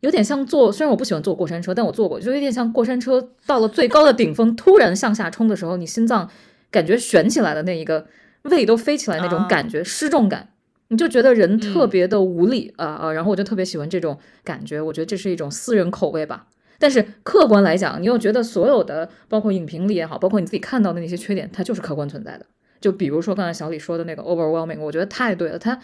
[0.00, 6.28] 有点像坐，虽然我不喜欢坐过山车，但我坐过，就有点像过山车到了最高的顶峰，突然向下冲的时候，你心脏
[6.70, 8.06] 感觉悬起来的那一个
[8.42, 10.50] 胃都飞起来那种啊感觉，失重感。
[10.88, 16.46] 你就觉得人特嗯别的无力啊啊、然后我就特别喜欢这种感觉，我觉得这是一种私人口味吧。
[16.78, 22.44] 但是客观来讲，你又觉得所有的，包括影评里也好，包括你自己看到的那些缺点，它就是客观存在的。
[22.84, 25.80] 就比如说刚才小李说的那个 overwhelming，我觉得太对了，它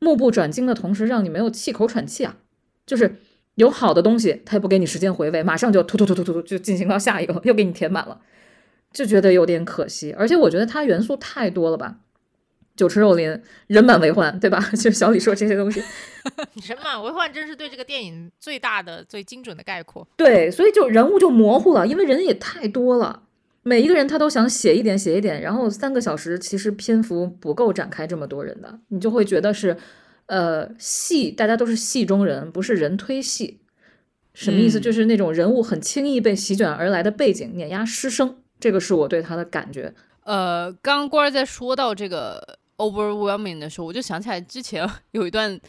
[0.00, 2.36] 目不转睛的同时，让你没有气口喘气啊。
[2.84, 3.16] 就是
[3.54, 8.20] 有好的东西，它也不给你时间回味，马上就突突突突突突就进行到下一个，又给你填满了，
[8.92, 10.12] 就觉得有点可惜。
[10.12, 12.00] 而且我觉得它元素太多了吧，
[12.76, 14.60] 酒池肉林，人满为患，对吧？
[14.76, 15.82] 就是小李说这些东西，
[16.68, 20.06] 人满为患真是对这个电影最大的、最精准的概括。
[20.18, 23.22] 对，所以就人物就模糊了，因为人也太多了，
[23.62, 29.76] 每一个人他都想写一点写一点，然后三个小时其实篇幅不够展开这么多人的，你就会觉得是，
[30.26, 33.60] 呃，戏大家都是戏中人，不是人推戏。
[34.34, 34.80] 什么意思？
[34.80, 39.94] 嗯就是那种人物很轻易被席卷而来的背景碾压失声，这个是我对他的感觉。
[40.24, 45.60] 呃，刚刚官儿在说到这个 overwhelming 的时候，我就想起来之前 有一段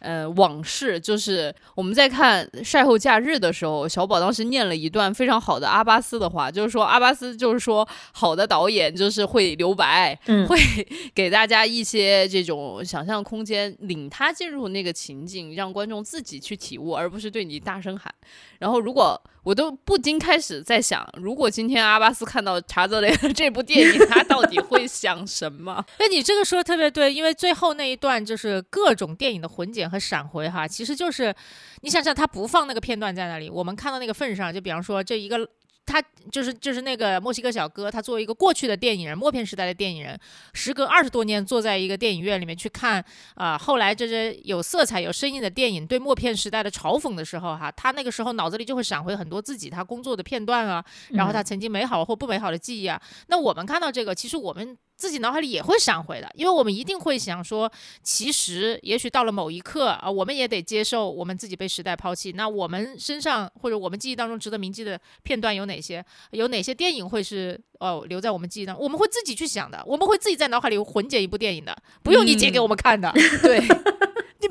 [0.00, 10.58] 呃往事，就是我们在看《晒后假日》的时候，小宝当时念了一段非常好的阿巴斯的话，就是说阿巴斯就是说好的导演就是会留白，嗯会
[11.14, 18.12] 给大家一些这种想象空间，领他进入那个情境，让观众自己去体悟，而不是对你大声喊。
[18.58, 25.84] 然后，如果我我都不禁开始在想，如果今天阿巴斯看到查泽雷的这部电影，他到底会想什么？
[25.98, 31.34] 那你这个说的特别对，因为最后那一段就是各种电影的混剪和闪回哈，其实就是
[31.80, 35.48] 你想想，他不放那个片段在那里，我们看到那个份上，就比方说这一个。
[35.86, 36.00] 他
[36.30, 40.16] 就是就是那个墨西哥小哥，他作为一个过去的电影人，默片时代的电影人，
[40.52, 53.00] 时隔二十多年坐在一个电影院里面去看啊，后来这些有色彩、有声音的电影对默片时代的嘲讽的时候，哈，他那个时候脑子里就会闪回很多自己他工作的片段啊，然后他曾经美好或不美好的记忆啊。
[53.26, 54.78] 那我们看到这个，其实我们。
[55.00, 62.32] 自己脑海里也会闪回的，因为我们一定会想说，其实也许到了某一刻啊，我们也得接受我们自己被时代抛弃。
[62.32, 66.04] 那我们身上或者我们记忆当中值得铭记的片段有哪些？
[66.32, 68.84] 有哪些电影会是哦留在我们记忆当中？
[68.84, 73.10] 我们会自己去想的，我们会自己在脑海里混剪一部电影的，不用你剪给我们看的。
[73.42, 73.66] 对，你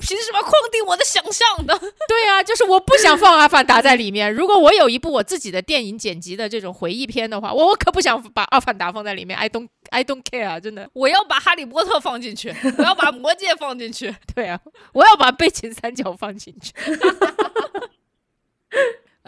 [0.09, 1.79] 凭什么框定我的想象呢？
[2.09, 4.33] 对啊，就是我不想放《阿凡达》在里面。
[4.33, 9.37] 如果我有一部我自己的电影剪辑的这种回忆片的话，我 我可不想把《阿凡达》放在里面。
[9.37, 9.67] I don't。
[9.91, 14.59] I don't care 啊，真的，我要把哈利波特放进去， 我要把魔戒放进去，对啊，
[14.93, 16.71] 我要把背景三角放进去。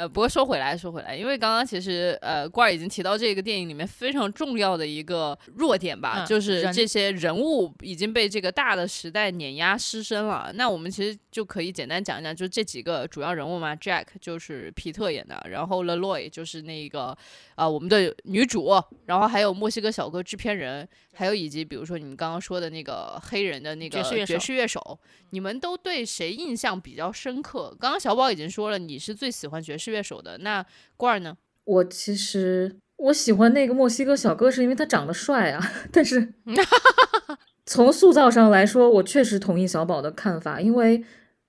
[0.02, 10.52] 呃，不过说回来，说回来，因为刚刚其实呃，罐儿已经提到这个电影里面非常重要的一个弱点吧，就是这些人物已经被这个大的时代碾压失身了。
[10.56, 17.16] 那我们其实就可以简单讲一讲，就这几个主要人物嘛，Jack 就是皮特演的，然后 Leroy 就是那个
[17.54, 18.72] 啊我们的女主，
[19.06, 20.90] 然后还有墨西哥小哥制片人。
[21.14, 24.98] 还有以及比如说你们刚刚说的那个黑人的那个爵士乐手，
[25.32, 27.76] 你们都对谁印象比较深刻？
[27.80, 30.38] 刚刚小宝已经说了，你是最喜欢爵士乐手的。
[30.38, 31.38] 那罐儿呢？
[31.66, 35.72] 我其实我喜欢那个墨西哥小哥，是因为他长得帅啊。
[35.92, 36.34] 但是
[37.66, 41.04] 从塑造上来说，我确实同意小宝的看法，因为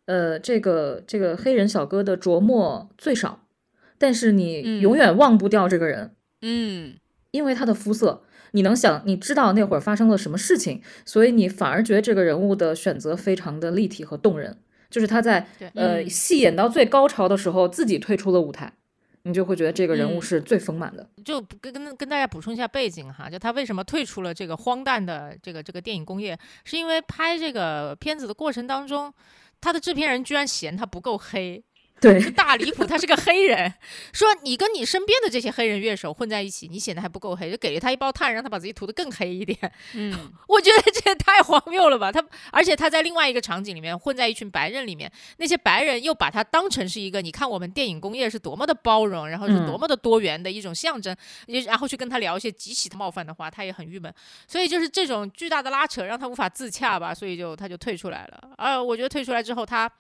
[0.06, 3.46] 呃，这个这个黑人小哥的琢磨最少，
[3.96, 6.14] 但是你永远忘不掉这个人。
[6.42, 6.94] 嗯，
[7.30, 8.24] 因为他的肤色。
[8.52, 14.58] 你能想，你知道那会儿发生了什么事情，所以你反而觉得这个人物的选择非常的立体和动人。
[14.90, 18.70] 就是他在呃戏演到最高潮的时候，自己退出了舞台，
[19.22, 21.08] 你就会觉得这个人物是最丰满的。
[21.24, 29.10] 就跟跟跟大家补充一下背景哈，就他为什么退出了这个荒诞的这个这个电影工业，是因为拍这个片子的过程当中，
[29.62, 31.64] 他的制片人居然嫌他不够黑。
[32.02, 33.72] 对，大离谱，他是个黑人。
[34.12, 39.56] 说你跟你身边的这些黑人乐手混在一起，你显得还不够黑，就给了他一包炭，让他把自己涂得更黑一点。
[39.94, 42.10] 嗯， 我觉得这也太荒谬了吧？
[42.10, 54.12] 他而且他在另外一个场景里面混在一群白人里面，那些白人又把他当成是一个，你看我们电影工业是多么的包容，然后是多么的多元的一种象征，也然后去跟他聊一些极其冒犯的话，他也很郁闷。
[54.48, 58.50] 所以就是这种巨大的拉扯让他无法自洽吧，所以就他就退出来了。
[58.58, 59.90] 呃，我觉得退出来之后，他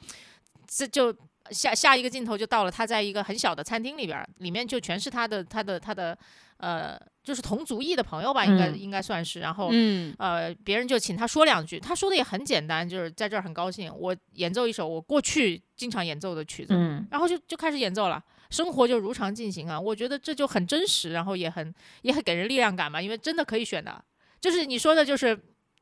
[0.66, 1.14] 这就。
[1.52, 6.16] 下下一个镜头就到了，他在一个很小的餐厅里边，里面就全是他的他的他的
[6.56, 9.40] 呃，就是同族裔的朋友吧，应该应该算是。
[9.40, 9.70] 然后
[10.18, 16.74] 呃，别人就请他说两句，他说的也很简单，就是在这儿很高兴，我演奏一首我过去经常演奏的曲子，
[17.10, 19.78] 然后就就开始演奏了，生活就如常进行啊。
[19.78, 24.04] 我觉得这就很真实，然后也很也很给人力量感嘛，因为真的可以选的，
[24.40, 25.38] 就是你说的就是。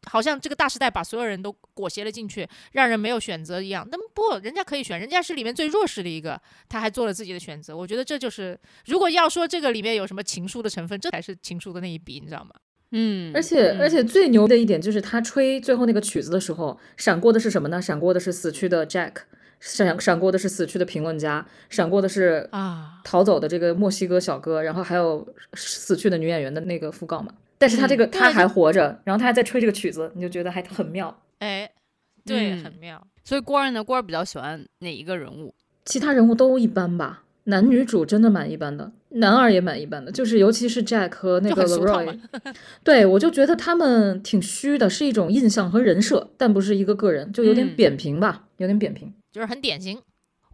[0.08, 3.86] 好像这个大时代把所有人都裹挟了进去，让人没有选择一样。
[3.90, 7.76] 那么不，人家可以选，人家是里面最弱势的一个，他还做了自己的选择。
[7.76, 12.50] 我觉得这就是，如果要说这个里面有什么情书的成分，这才是情书的那一笔，你知道吗？
[12.92, 17.80] 嗯，而且而且最牛的一点就是他吹最后那个曲子的时候，闪过的是什么呢？
[17.80, 19.12] 闪过的是死去的 Jack，
[19.60, 27.32] 闪闪过的是死去的评论家，闪过的是啊逃走的这个墨西哥小哥，然后还有死去的女演员的那个讣告嘛。
[27.60, 31.70] 但是他这个他还活着，然后他还在吹这个曲子，你就觉得还很妙，哎，
[32.24, 33.06] 对，很妙。
[33.22, 35.54] 所以郭儿呢，郭儿比较喜欢哪一个人物？
[35.84, 42.18] 其他人物都一般吧，男女主真的蛮一般的，男二也蛮一般的，就是尤其是 Jack 和那个 Leroy，
[42.82, 50.00] 对我就觉得他们挺虚的，是一种印象和人设，但不是一个个人，就有点扁平吧，有点扁平，就是很典型，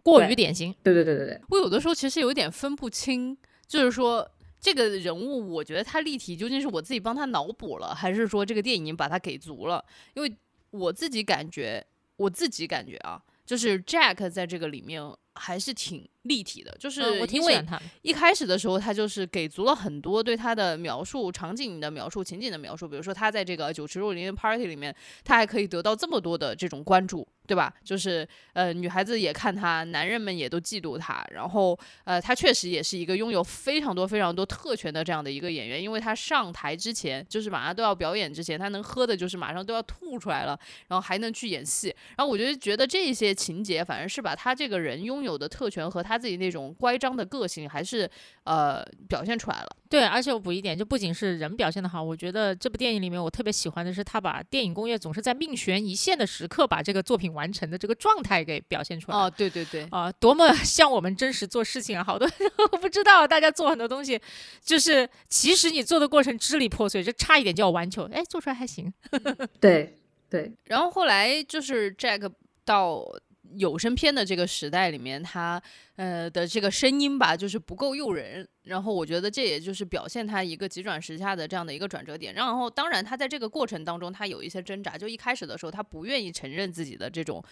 [0.03, 0.75] 过于典型。
[0.83, 4.29] 对对对对对，我有的时候其实有点分不清，就是说。
[4.59, 9.83] 这个人物，我觉得他立体究竟是我自己帮他脑补了，还是说这个电影把他给足了？
[10.15, 10.35] 因为
[10.71, 15.01] 我自己感觉，我自己感觉啊，就是 Jack 在这个里面
[15.35, 17.63] 还是挺立体的，就是因为
[18.01, 27.27] 一开始的时候他就是给足了很多对他的描述、场景的描述、情景的描述，比如说他在这个酒池肉林的 party 里面，他还可以得到这么多的这种关注。
[27.47, 27.73] 对吧？
[27.81, 31.25] 就是呃，女孩子也看他，男人们也都嫉妒他。
[31.31, 40.59] 然后呃，他确实也是一个拥有非常多非常多特权的这样的一个演员，因为他上台之前，就是马上都要表演之前，他能喝的就是马上都要吐出来了，
[40.89, 41.87] 然后还能去演戏。
[42.17, 48.09] 然后我就觉得这些情节反而是把他这个人拥有的特权和他自己那种乖张的个性，还是
[48.43, 49.67] 呃表现出来了。
[49.89, 59.17] 对，而且我补一点，就不仅是人表现的好，我觉得这部电影里面我特别喜欢的是他把电影工业总是在命悬一线的时刻把这个作品完成的这个状态给表现出来。
[59.17, 62.03] 哦，对对对，啊，多么 像我们真实做事情啊！
[62.03, 62.29] 好多
[62.71, 64.19] 我不知道，大家做很多东西，
[64.61, 68.93] 就是其实你做的过程支离破碎，就差一点就要完球，哎，做出来还行。
[69.61, 69.97] 对
[70.29, 72.29] 对，然后后来就是 Jack
[72.65, 73.05] 到
[73.55, 75.61] 有声片的这个时代里面，他
[75.95, 78.47] 呃的这个声音吧，就是不够诱人。
[78.63, 82.33] 然后我觉得这也就是表现他一个急转直下的这样的一个转折点。
[82.33, 84.97] 然后当然他在这个过程当中，他有一些挣扎。
[84.97, 87.43] 就一开始的时候，他不愿意承认自己的这种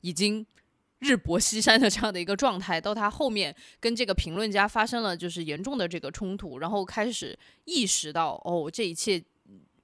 [0.00, 0.44] 已经
[0.98, 2.80] 日薄西山的这样的一个状态。
[2.80, 9.22] 到他后面跟这个评论家发生了就是严重的这个冲突，然后开始意识到哦，这一切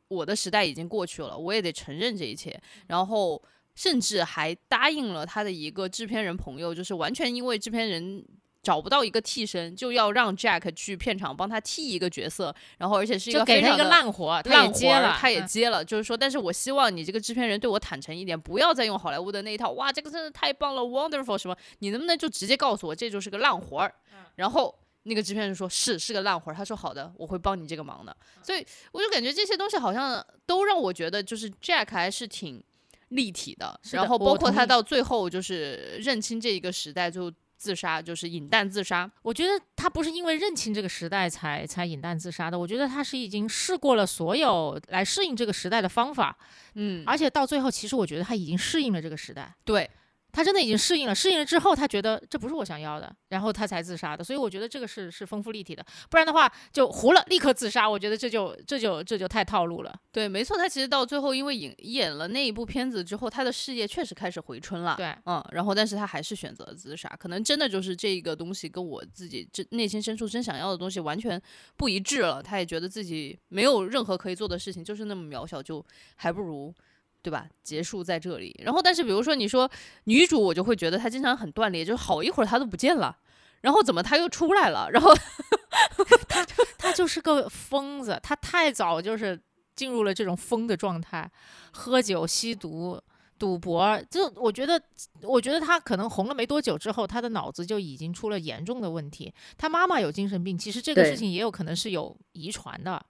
[0.09, 2.61] 我的时代已经过去了，我也得承认这一切。
[2.89, 3.41] 然后。
[3.75, 8.25] 甚至还答应了他的一个制片人朋友，就是完全因为制片人
[8.63, 23.95] 找不到一个替身，就要让 Jack 去片场帮他替一个角色，然后而且是一个给他一个烂活，他也接了，他也接了，就是说，但是我希望你这个制片人对我坦诚一点，不要再用好莱坞的那一套，哇，这个真的太棒了，wonderful 什么，你能不能就直接告诉我这就是个烂活儿？
[24.37, 28.15] 然后那个制片人说是是个烂活儿，他说好的，我会帮你这个忙的。
[28.43, 32.63] 所以我就感觉这些东西好像都让我觉得，就是 Jack 还是挺。
[33.11, 39.09] 立体的，然后包括他到最后就是认清这一个时代就自杀，就是饮弹自杀。
[39.23, 46.37] 我觉得他不是因为认清这个时代才才饮弹自杀的，我觉得他是已经试过了所有来适应这个时代的方法，
[46.75, 49.55] 嗯，而且到最后其实我觉得他已经适应了这个时代。
[49.65, 49.89] 对。
[50.33, 54.23] 他真的已经适应了，适应了之后，他觉得这不是我想要的，然后他才自杀的。
[54.23, 57.89] 所以我觉得这个是是丰富立体的，不然的话就糊了，立刻自杀。
[57.89, 59.95] 我觉得这就这就这就太套路了。
[60.13, 64.95] 对，没错，他其实到最后因为演演了那一部片子之后，他的事业确实开始回春了。
[64.97, 71.41] 对，嗯，然后但是他还是选择了自杀，可能真的就是这个东西跟我自己这内心深处真想要的东西完全
[71.77, 72.43] 不一致了。
[72.43, 75.85] 他也觉得自己没有任何可以做的事情，就是那么渺小，就
[76.17, 76.75] 还不如。
[77.23, 77.47] 对吧？
[77.63, 78.59] 结束在这里。
[78.65, 79.71] 然后，但是比如说你说
[80.05, 83.17] 女主，我就会觉得她经常很断裂，就是好一会儿她都不见了，
[83.61, 84.89] 然后怎么她又出来了？
[84.91, 85.13] 然后
[86.29, 86.47] 她
[86.79, 89.41] 她就是个疯子，她太早就是
[89.77, 91.31] 进入了这种疯的状态，
[91.73, 93.01] 喝酒、吸毒、
[93.39, 94.03] 赌博。
[94.11, 94.81] 就我觉得，
[95.23, 99.33] 我觉得她可能红了没多久之后，她的脑子就已经出了严重的问题。
[99.57, 103.03] 她妈妈有精神病，其实这个事情也有可能是有遗传的。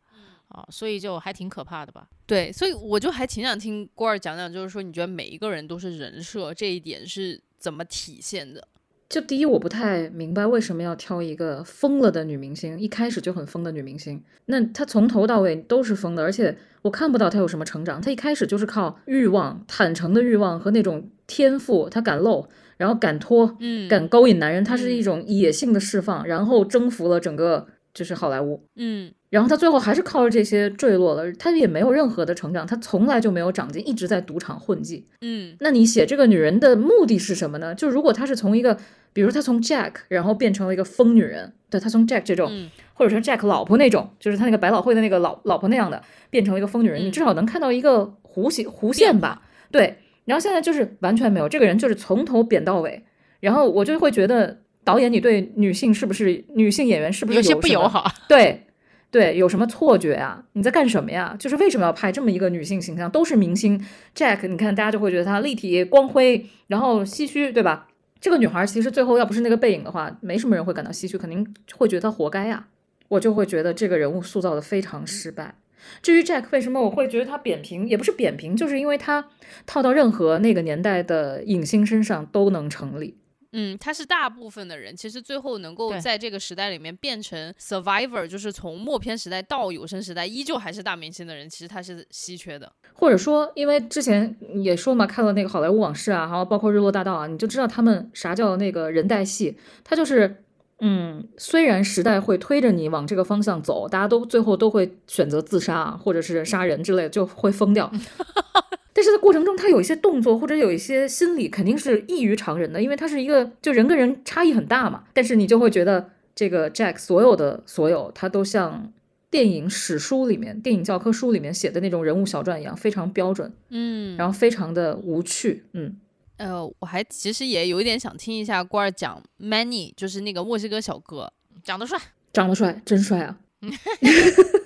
[0.50, 2.08] 啊，所以就还挺可怕的吧？
[2.26, 8.66] 对，所以我就还挺想听郭儿讲讲，就是说你觉得每一个人都是人设，这一点是怎么体现的？
[9.08, 14.22] 就第一，我不太明白为什么要挑一个疯了的女明星，一开始就很疯的女明星。
[14.46, 18.00] 那她从头到尾都是疯的，而且我看不到她有什么成长。
[18.00, 27.68] 她一开始就是靠欲望、坦诚的欲望和那种天赋，她敢露，然后敢脱，嗯，敢勾引男人，她是一种野性的释放，然后征服了整个。
[27.92, 37.74] 就是好莱坞，嗯，然后他最后还是靠着这些坠落了，他也没有任何的成长，他从来就没有长进，一直在赌场混迹，嗯，那你写这个女人的目的是什么呢？
[37.74, 38.76] 就如果她是从一个，
[39.12, 42.50] 比如她从 Jack，然后变成了一个疯女人，对，她从 Jack 这种，
[42.94, 46.00] 或者说 Jack 老婆那种，就是他那个百老汇的那个老老婆那样的，
[46.30, 49.42] 变成了一个疯女人，你至少能看到一个弧线弧线吧？
[49.72, 53.04] 对，然后现在就是完全没有，这个人就是从头扁到尾，
[53.40, 54.58] 然后我就会觉得。
[54.90, 58.10] 导演，你对女性是不是女性演员是不是有些不友好？
[58.28, 58.66] 对，
[59.08, 60.44] 对，有什么错觉啊？
[60.54, 61.36] 你在干什么呀？
[61.38, 63.08] 就是为什么要拍这么一个女性形象？
[63.08, 63.80] 都是明星
[64.16, 67.86] ，Jack，你看大家就会觉得她立体、光辉，然后唏嘘，对吧？
[68.20, 72.66] 这个女孩其实最后要不是那个背影的话，没什么人会感到唏嘘，肯定会觉得她活该呀。
[73.08, 75.54] 我就会觉得这个人物塑造的非常失败。
[76.02, 77.88] 至于 Jack，为什么我会觉得他扁平？
[77.88, 79.26] 也不是扁平，就是因为他
[79.66, 83.16] 套到任何那个年代的影星身上都能成立。
[83.52, 92.70] 嗯，他是大部分的人，其实最后能够在这个时代里面变成 survivor，就是从默片时代到有声时代依旧还是大明星的人，其实他是稀缺的。
[92.92, 99.56] 或者说，因为之前也说嘛，看了那个好莱坞往事啊，然后包括日落大道啊，你就知道他们啥叫那个人带戏。
[99.82, 100.44] 他就是，
[100.80, 107.90] 嗯，虽然时代会推着你往这个方向走，大家都最后都会选择自杀或者是杀人之类的，就会疯掉。
[108.92, 115.04] 但是在过程中，他有一些动作或者有一些心理，肯定是异于常人的，因为他是一个就人跟人差异很大嘛。
[115.12, 118.92] 但是你就会觉得这个 Jack 所有的所有，他都像
[119.30, 125.96] 电影史书里面、电影教科书里面写的那种人物小传一样，非常标准，嗯，然后非常的无趣，嗯。
[126.36, 131.30] 呃，我还其实也有一点想听一下官儿讲 Manny，就是那个墨西哥小哥，
[131.62, 131.98] 长得帅，
[132.32, 133.38] 长得帅，真帅啊！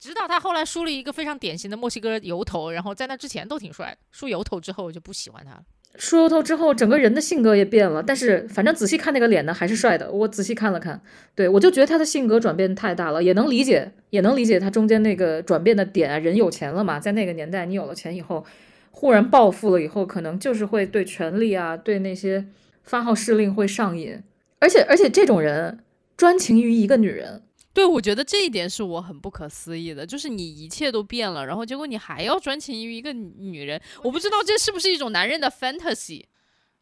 [0.00, 5.62] 直到他后来梳了一个非常典型的墨西哥油头，然后在那之前都挺帅的，梳油头之后我就不喜欢他了。
[5.96, 10.10] 梳油头之后，整个人的性格也变了，但是反正仔细看那个脸呢，还是帅的。
[10.10, 11.02] 我仔细看了看，
[11.34, 16.16] 对我就觉得他的性格转变太大了，也能理解，也能理解他中间那个转变的点啊。
[16.18, 18.46] 人有钱了嘛，在那个年代，你有了钱以后，
[18.92, 22.46] 忽然暴富了以后，可能就是会对权力啊，对那些
[22.84, 24.22] 发号施令会上瘾，
[24.60, 25.80] 而且而且这种人
[26.16, 27.42] 专情于一个女人。
[27.72, 36.24] 对，我觉得这一点是我很不可思议的，就是你一切都变了，然后结果你还要专情于一个女人，我不知道这是不是一种男人的 fantasy。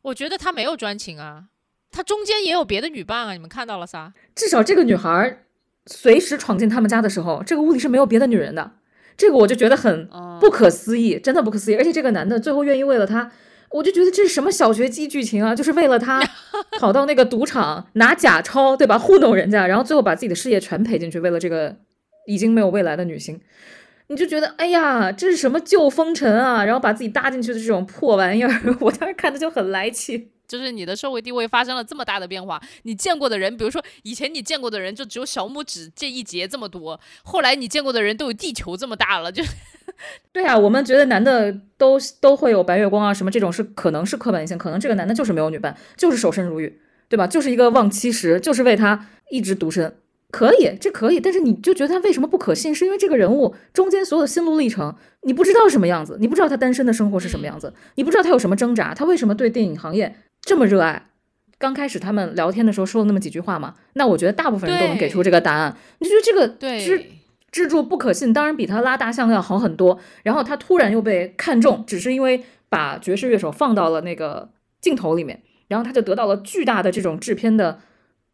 [0.02, 1.44] 我觉得他没有专情啊，
[1.90, 4.14] 他中间也有别的女伴啊，你们看到了撒？
[4.34, 5.44] 至少这个女孩
[5.86, 8.72] 随时闯进他们家的时候，这个屋里是没有别的女人的，
[9.16, 10.08] 这个我就觉得很
[10.40, 11.76] 不可思议，真的不可思议。
[11.76, 13.30] 而且这个男的最后愿意为了她。
[13.70, 15.54] 我就觉得这是什么小学鸡剧情啊！
[15.54, 16.22] 就是为了他
[16.80, 18.98] 跑到那个赌场拿假钞，对吧？
[18.98, 21.76] 糊弄人家，然后最后把自己的事业全赔进去，为了这个
[22.26, 23.40] 已经没有未来的女星，
[24.08, 26.64] 你就觉得哎呀，这是什么旧风尘啊！
[26.64, 28.50] 然后把自己搭进去的这种破玩意儿，
[28.80, 30.30] 我当时看的就很来气。
[30.48, 39.44] 就是你的社会地位发生了这么大的变化，你见过的人，比如说以前你见过的人就只有小拇指这一节这么多，后来你见过的人都有地球这么大了，就，
[40.32, 47.26] 对啊，我们觉得男的都都会有白月光啊什么这种是可能是刻板印象，可能这个男的就是没有女伴，就是守身如玉，对吧？
[47.26, 49.94] 就是一个忘妻时，就是为他一直独身，
[50.30, 52.74] 可以，这可以，但是你就觉得他为什么不可信？
[52.74, 60.14] 是因为这个人物中间所有的心路历程，你不知道什么样子，你不知道他单身的生活是什么样子，你不知道他有什么挣扎，他为什么对电影行业。
[60.40, 61.02] 这么热爱，
[61.58, 63.74] 刚开始他们聊天的时候说了那么几句话嘛？
[63.94, 65.76] 那我觉得大部分人都能给出这个答案。
[65.98, 67.04] 你就觉得这个支
[67.58, 69.98] 支柱不可信，当然比他拉大象要好很多。
[70.22, 74.50] 然后他突然又被看中，只是因为把爵士乐手放到了那个
[74.80, 77.80] 镜头里面，然后他就得到了巨大的这种制片的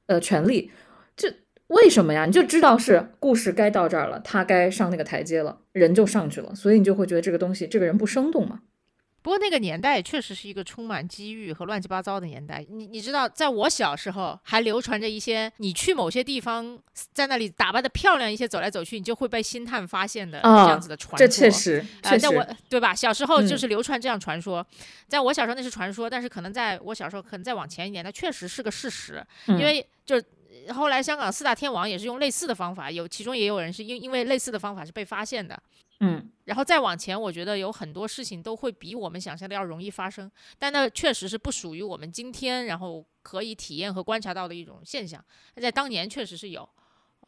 [0.09, 0.71] 呃权利。
[1.17, 1.33] 这
[1.69, 2.27] 为什么呀？
[2.27, 8.61] 你就知道是故事该到这儿了，他该上那个台阶了，人就上去了，所以你就会觉得这个东西，这个人不生动嘛。
[9.25, 12.63] 不过那个年代确实是一个充满机遇和乱七八糟的年代。
[12.69, 16.79] 你你知道，在我小时候还流传着一些，你去某些地方，
[17.15, 21.27] 在那里打扮的漂亮一些，走来走去，你就会被星探发现的这样子的传说。
[21.27, 22.95] 这确实，确在我对吧？
[22.95, 24.65] 小时候就是流传这样传说，
[25.09, 29.25] 在我小时候那是传说，但是可能在我小时候，可能再往前一点，那确实是个事实。
[29.47, 30.23] 因为就
[30.75, 35.59] 后来香港四大天王也是用类似的方法，有其中也有人是因因为类似的方法是被发现的。
[36.01, 45.25] 嗯，然后再往前，我觉得有很多事情都会比我们想象的要容易发生，但那确实是不属于我们今天然后可以体验和观察到的一种现象。
[45.57, 46.69] 在当年确实是有，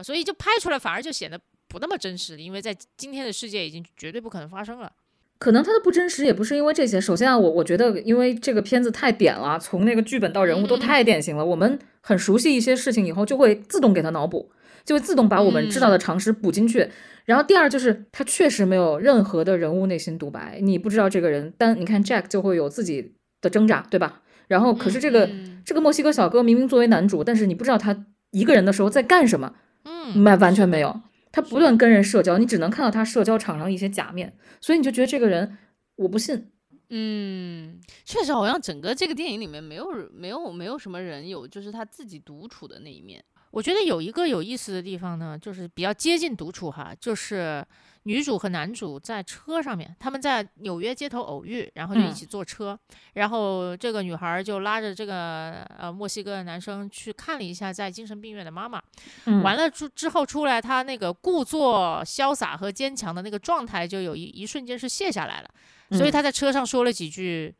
[0.02, 4.92] 所以就拍出来反而就显得不那么真实，因为在今天的世界已经绝对不可能发生了。
[5.38, 6.98] 可能它的不真实也不是因为这些。
[6.98, 14.50] 首先啊，我我觉得因为这个片子太点了，从那个剧本到人物都太典型了，我们很熟悉一些事情以后，就会自动给他脑补，
[14.86, 16.88] 就会自动把我们知道的常识补进去。
[17.26, 24.22] 然后第二就是他确实没有任何的人物内心独白，你不知道这个人，但你看 Jack 就会有自己的挣扎，对吧？
[24.46, 25.28] 然后可是这个
[25.64, 31.00] 这个墨西哥小哥明明作为男主，但是你不知道他一个人的时候在干什么，嗯，完完全没有，
[31.32, 35.58] 他不断跟人社交，你只能看到他社交场上一些假面，所以你就觉得这个人
[35.96, 36.52] 我不信。
[36.90, 43.24] 嗯，确实好像整个这个电影里面没有没有没有什么人有就是他自己独处的那一面。
[43.56, 47.66] 我觉得有一个有意思的地方呢，就是比较接近独处哈，就是
[48.02, 52.78] 女主和男主在车上面，他们在纽约街头偶遇，然后就一起坐车，
[53.14, 58.78] 然后这个女孩就拉着这个呃墨西哥的男生去看了一下在精神病院的妈妈，
[59.42, 65.50] 完了之之后出来，他那个故作潇洒和坚强的那个状态就有一一瞬间是卸下来了，
[65.92, 67.54] 所以他在车上说了几句。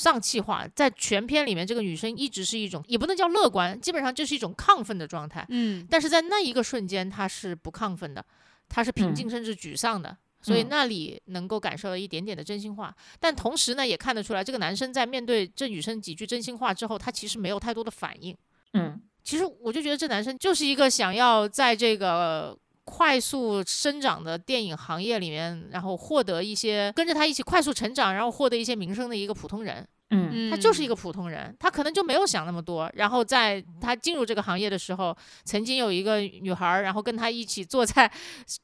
[0.00, 5.44] 丧气化，在全片里面，这个女生一直是一种，也不能叫乐观，基本上就是一种亢奋的状态。
[5.50, 8.24] 嗯，但是在那一个瞬间，她是不亢奋的，
[8.66, 12.96] 她是平静甚至沮丧的，所以那里能够感受到一点点的真心话。
[13.18, 18.34] 但同时呢，也看得出来，这个男生在面对这女生几句真心话之后，他其实没有太多的反应。
[18.72, 22.58] 嗯，其实我就觉得这男生就是一个想要在这个。
[22.90, 29.86] 快速生长的电影行业里面，然后获得一些跟着他一起快速成长，然后获得一些名声的一个普通人。
[30.10, 32.90] 嗯，他就是一个普通人，他可能就没有想那么多。
[32.94, 38.10] 然后在他进入这个行业的时候，曾经有一个女孩，然后跟他一起坐在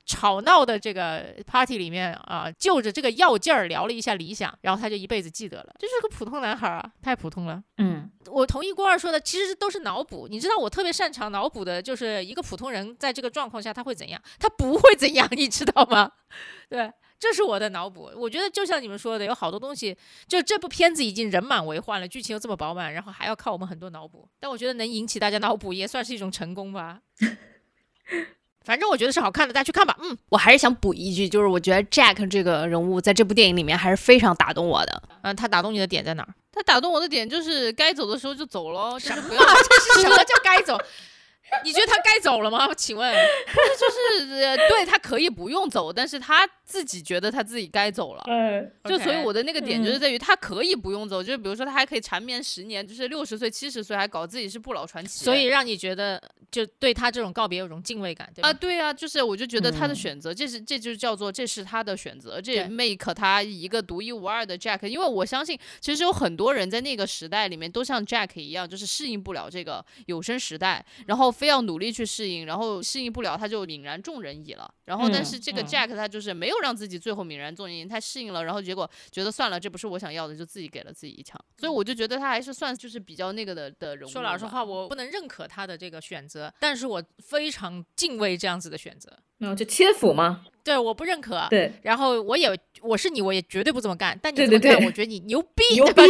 [0.05, 5.75] 吵闹的这个 party 里面啊，就着这个药劲儿聊了一下理想，然后他就一辈子记得了。
[5.79, 7.63] 这是个普通男孩啊，太普通了。
[7.79, 10.27] 嗯，我同意郭二说的，其实都是脑补。
[10.29, 14.21] 你知道我特别擅长脑补的，就是一个普通人在这个状况下他会怎样？
[14.41, 16.11] 他不会怎样，你知道吗？
[16.69, 16.93] 对。
[17.19, 18.11] 这是我的脑补。
[18.17, 19.97] 我觉得就像你们说的，有好多东西，
[20.29, 24.29] 就这部片子已经人满为患了，剧情又这么饱满，然后还要靠我们很多脑补。
[24.39, 27.01] 但我觉得能引起大家脑补，也算是一种成功吧。
[28.65, 29.97] 反正我觉得是好看的，大家去看吧。
[30.03, 35.03] 嗯我还是想补一句，就是我觉得 Jack 这个人物在这部电影里面还是非常打动我的。
[35.23, 36.35] 嗯、他打动你的点在哪儿？
[36.51, 40.77] 他打动我的点就是该走的时候就走喽，就是不要这是什么叫该走？
[41.65, 42.69] 你觉得他该走了吗？
[42.75, 43.15] 请问？
[43.15, 48.23] 就是呃对他可以不用走，但是他自己觉得他自己该走了。
[48.27, 55.25] 嗯，就所以我的那个点就是嗯在于他可以不用走，就是比如说他还可以缠绵十年，就是六十岁、七十岁还搞自己是不老传奇。
[55.25, 56.21] 所以让你觉得
[56.51, 58.49] 就对他这种告别有种敬畏感，对吧？
[58.49, 64.87] 啊，对啊，就是我就觉得他的嗯选择，这是这就叫做这是他的选择，这 make 他一个独一无二的 Jack。
[64.87, 74.73] 因为我相信，其实有很多人在那个时代里面都像 Jack 一样，就是适应不了这个有声时代，然后非要努力去适应，然后适应不了他就泯然众人矣了。
[74.87, 81.39] 然后但嗯是这个嗯 Jack 他就是没有让自己最后泯然众人矣，他适应了，然后结果觉得算了，这不是我想要的，就自己给了自己一枪。
[81.59, 84.11] 所以我就觉得他还是算就是比较那个的的人物。
[84.11, 89.13] 说老实话，，我不能认可他的这个选择，但是我非常敬畏这样子的选择。
[89.39, 91.47] 嗯就切腹吗，对，我不认可。
[91.51, 92.49] 对，然后我也
[92.81, 94.19] 我是你，我也绝对不这么干。
[94.23, 96.03] 但你对这么干，对对我觉得你牛逼，牛逼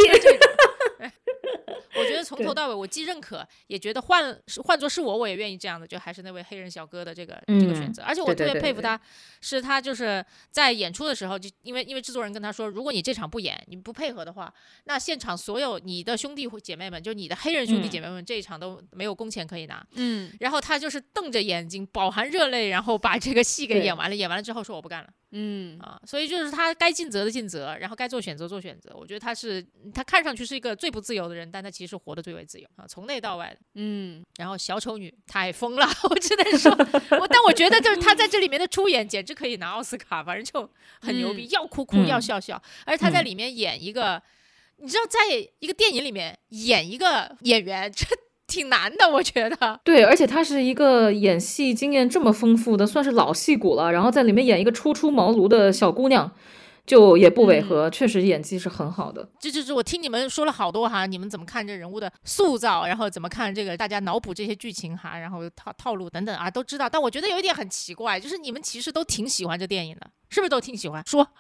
[1.99, 8.03] 我觉得从头到尾，我既认可，也觉得换是换做是我，我也愿意这样的，就还是那位黑人小哥的这个、这个选嗯择。
[8.03, 9.01] 而且我特别佩服他，
[9.40, 14.53] 是他就是在演出的时候，就因为因为制作人跟他说，如果你这场不演，你不配合的话，
[14.84, 19.84] 那现场所有你的兄弟姐妹们，就你的黑人兄弟嗯姐妹们，这一场都没有工钱可以拿。
[19.94, 24.16] 嗯然后他就是瞪着眼睛，饱含热泪，然后把这个戏给演完了。
[24.16, 25.09] 演完了之后说我不干了
[25.39, 28.91] 嗯啊，所以就是他该尽责的尽责，然后该做选择做选择。
[28.97, 29.62] 我觉得他是
[29.95, 33.59] 他看上去是一个最不自由的人，但他其实活得最为自由啊，从内到外的。
[33.74, 36.72] 嗯，然后小丑女太疯了， 我只能说，
[37.20, 40.70] 我但我觉得就是他在这里面的出演简直可以拿奥斯卡，反正就
[41.01, 44.22] 很牛逼，要哭哭要嗯笑笑，而且他在嗯里面演一个，
[44.78, 45.18] 你知道，在
[45.59, 48.07] 一个电影里面演一个演员，这
[48.47, 49.80] 挺难的，我觉得。
[49.82, 53.92] 对，而且他是一个演戏经验这么丰富的，算是老戏骨了。
[53.92, 56.30] 然后在里面演一个初出茅庐的小姑娘，
[56.86, 59.28] 就也不违嗯和，确实演技是很好的。
[59.40, 66.88] 这这这我听你们说了好多哈，你们怎么看这人物的塑造，然后怎么看这个大家脑补这些剧情哈，然后套套路等等啊，都知道。
[66.88, 71.03] 但我觉得有一点很奇怪，就是你们其实都挺喜欢这电影的，是不是都挺喜欢？
[71.05, 71.26] 说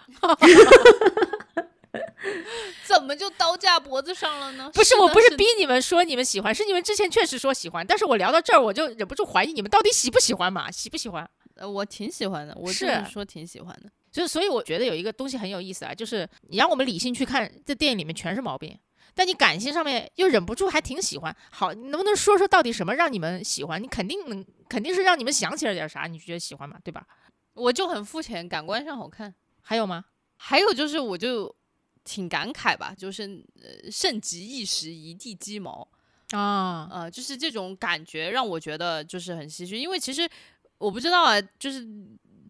[2.84, 4.70] 怎么就刀架脖子上了呢？
[4.72, 10.70] 不是，我不是逼你们说你们喜欢，是你们之前确实说喜欢，但是我聊到这儿，我就忍不住怀疑你们到底喜不喜欢嘛？
[10.70, 11.28] 喜不喜欢？
[11.56, 13.90] 呃，我挺喜欢的，我是说挺喜欢的。
[14.12, 18.78] 就是，所以我觉得有一个东西很有意思啊，就是你让我们理性去看，这电影里面全是毛病，
[19.14, 21.34] 但你感性上面又忍不住还挺喜欢。
[21.50, 23.82] 好，你能不能说说到底什么让你们喜欢？
[23.82, 27.06] 你肯定能，肯定是让你们想起了点啥，你觉得喜欢嘛，对吧？
[27.54, 29.34] 我就很肤浅，感官上好看。
[29.62, 30.04] 还有吗？
[30.36, 31.54] 还有就是，我就
[32.06, 33.24] 挺感慨吧，就是
[33.60, 35.86] 呃，盛极一时，一地鸡毛。
[36.30, 40.28] 啊，呃，就是这种感觉让我觉得就是很唏嘘，因为其实
[40.78, 41.86] 我不知道啊，就是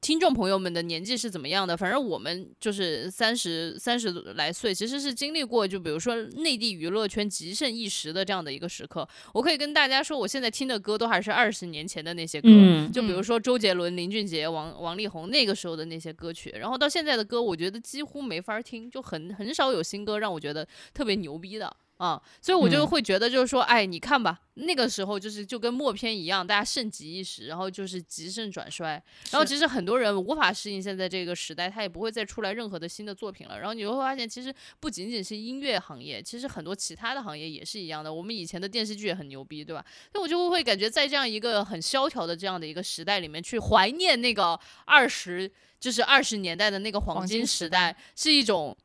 [0.00, 9.06] 听众朋友们的年纪是怎么样的，反正我们就是三十三十来岁，其实是经历过，就比如说内地娱乐圈极盛一时的这样的一个时刻。
[9.34, 13.26] 我可以跟大家说，我现在听的歌都还是二十年前的那些歌，嗯就比如嗯。
[13.26, 33.58] 说周杰伦、林俊杰、王王力宏那个时候的那些歌曲，然后到现在的歌，我觉得几乎没法听，就很很少有新歌让我觉得特别牛逼的啊，所以我就嗯会觉得就是说，哎，你看吧，那个时候就是就跟默片一样，大家盛极一时，然后就是极盛转衰，然后其实很多人无法适应现在这个时代，他也不会再出来任何的新的作品了。
[33.58, 38.12] 然后你会发现，其实不仅仅是音乐行业，其实很多其他的行业也是一样的。
[38.12, 39.82] 我们以前的电视剧也很牛逼，对吧？
[40.12, 48.76] 所以我就会感觉在这样一个很萧条的这样的一个时代里面，去怀念那个二十，就是二十年代的那个黄黄金金时代时代，是一种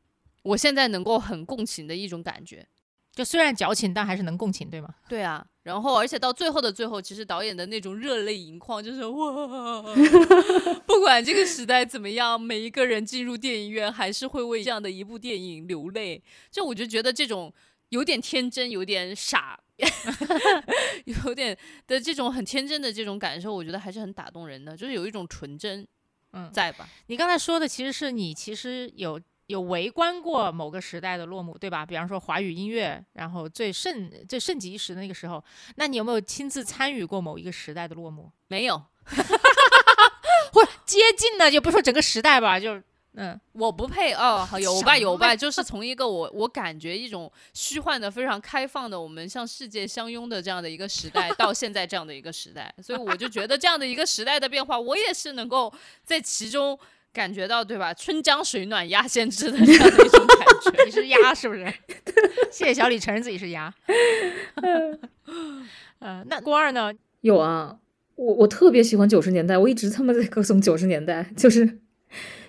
[0.43, 2.65] 我现在能够很共情的一种感觉。
[3.13, 4.89] 就虽然矫情，但还是能共情，对吗？
[5.09, 9.83] 对啊，然后而且到最后的最后，其实导演的那种热泪盈眶，就是哇，
[10.87, 16.23] 不管这个时代怎么样，每一个人进入电影院还是会为这样的一部电影流泪。
[16.49, 17.53] 就我就觉得这种
[17.89, 19.59] 有点天真，有点傻，
[21.05, 21.57] 有点
[21.87, 25.85] 的这种很天真的这种感受，我觉得还是很打动人的，就是有一种纯真，
[26.31, 26.87] 嗯在吧？
[27.07, 29.19] 你刚才说的其实是你其实有
[29.51, 31.85] 有围观过某个时代的落幕，对吧？
[31.85, 35.43] 比方说华语音乐，然后最盛最盛极一时的那个时候，
[35.75, 38.31] 那你有没有亲自参与过某一个时代的落幕？
[38.47, 38.81] 没有，
[40.51, 42.83] 或者接近的，就不说整个时代吧，就是
[43.13, 55.73] 嗯，我不配哦，好有吧有吧，就 是从一个我我感觉一种虚幻的、非常开放的，我们向世界相拥的这样的一个时代，到现在这样的一个时代，所以我就觉得这样的一个时代的变化，我也是能够
[56.05, 56.79] 在其中
[57.13, 57.93] 感觉到对吧？
[57.93, 60.77] 春江水暖鸭先知的这样的一种感觉。
[60.85, 61.65] 你是鸭是不是？
[62.51, 63.73] 谢谢小李承认自己是鸭。
[65.99, 66.91] 呃，那郭二呢？
[67.21, 67.77] 有啊，
[68.15, 71.79] 我我特别喜欢九十年代，我一直他妈在歌颂九十年代，就是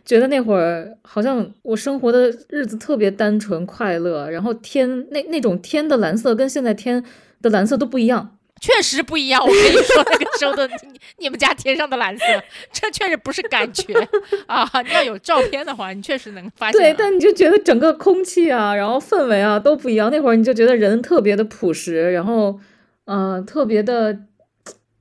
[0.04, 7.04] 觉得那会儿好像我生活的日子特别单纯快乐，然后天那那种天的蓝色跟现在天
[7.40, 8.38] 的蓝色都不一样。
[8.62, 12.24] 确实不一样，我跟你说，那个时候的你你们家天上的蓝色，
[12.72, 13.92] 这确实不是感觉
[14.46, 14.64] 啊！
[14.86, 16.80] 你要有照片的话，你确实能发现。
[16.80, 20.12] 对，但你就觉得整个空气啊，然后氛围啊都不一样。
[20.12, 22.60] 那会儿你就觉得人特别的朴实，然后
[23.06, 24.16] 呃特别的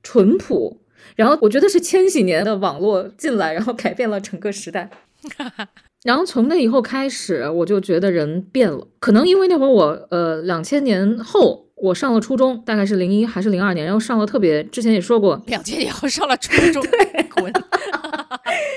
[0.02, 0.80] 淳朴。
[1.14, 4.90] 然后我觉得是千禧年的网络进来，然后改变了整个时代。
[6.02, 8.88] 然后从那以后开始，我就觉得人变了。
[8.98, 11.68] 可能因为那会儿我呃两千年后。
[11.82, 17.52] 我上了初中，大概是零一还是零二年，然后上了特别，之前也说过，两千年后上了初中， 对，滚，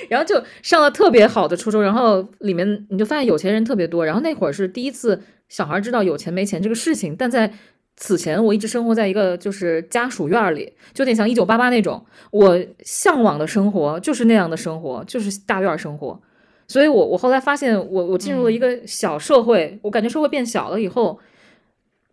[0.10, 7.54] 然后就上了特别好的初中，然后里面你就发现有钱人特别多，然后那会儿是第一次小孩知道有钱没钱这个事情，但在
[7.96, 16.20] 此前我一直生活在一个就是家属院里，就有点像一九八八那种，我向往的生活就是那样的生活，就是大院生活，
[16.68, 21.20] 所以我我后来发现我我进入了一个小社会，我感觉社会变小了以后。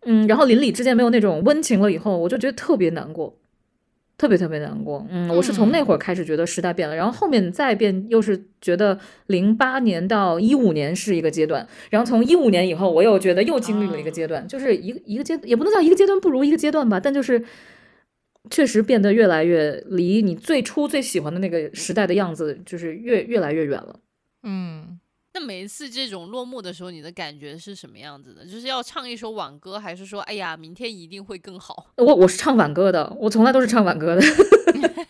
[0.05, 3.37] 嗯，然后邻里之间没有那种温情了，以后我就觉得特别难过，
[4.17, 5.05] 特别特别难过。
[5.09, 17.43] 嗯，我是从那会儿开始觉得时代变了，然后后面再变，又是觉得零八年到一五年是一个阶段，然后从一五年以后，我又觉得又经历了一个阶段，就是一个一个阶，也不能叫一个阶段不如一个阶段吧，但就是
[18.49, 23.99] 确实变得越来越离你最初最喜欢的那个时代的样子，就是越越来越远了。
[24.43, 24.99] 嗯。
[25.35, 28.45] 那每一次这种落幕的时候，你的感觉是什么样子的？
[28.45, 31.87] 就是要唱一首挽歌，还是说，哎呀，明天一定会更好？
[31.97, 34.21] 我我是唱挽歌的，我从来都是唱挽歌的，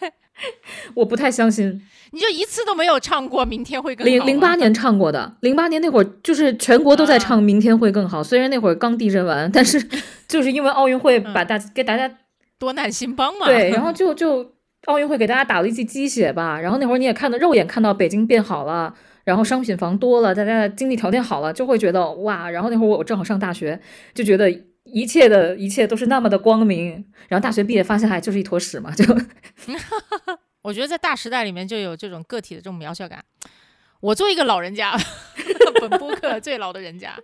[0.96, 1.82] 我不太相信。
[2.12, 4.10] 你就一次都没有唱过明天会更好？
[4.10, 8.24] 零零八年唱过的，零八年那会儿就是全国都在唱明天会更好。
[8.24, 9.84] 虽然那会儿刚地震完，但是
[10.30, 12.20] 就是因为奥运会把大给大家
[12.58, 13.48] 多难兴邦嘛。
[13.48, 14.54] 对，然后 就就
[14.86, 16.60] 奥运会给大家打了一剂鸡血吧。
[16.62, 18.94] 然后那会儿你也看到肉眼看到北京变好了。
[19.24, 22.50] 然后商品房多了，大家的经济条件好了，就会觉得哇。
[22.50, 23.80] 然后那会儿我正好上大学，
[24.14, 24.50] 就觉得
[24.84, 27.06] 一切的一切都是那么的光明。
[27.28, 28.92] 然后大学毕业发现，还就是一坨屎嘛。
[28.94, 29.04] 就，
[30.62, 33.24] 我觉得在大时代里面就有这种个体的这种渺小感。
[34.02, 34.94] 我作为一个老人家，
[35.80, 37.18] 本播客最老的人家，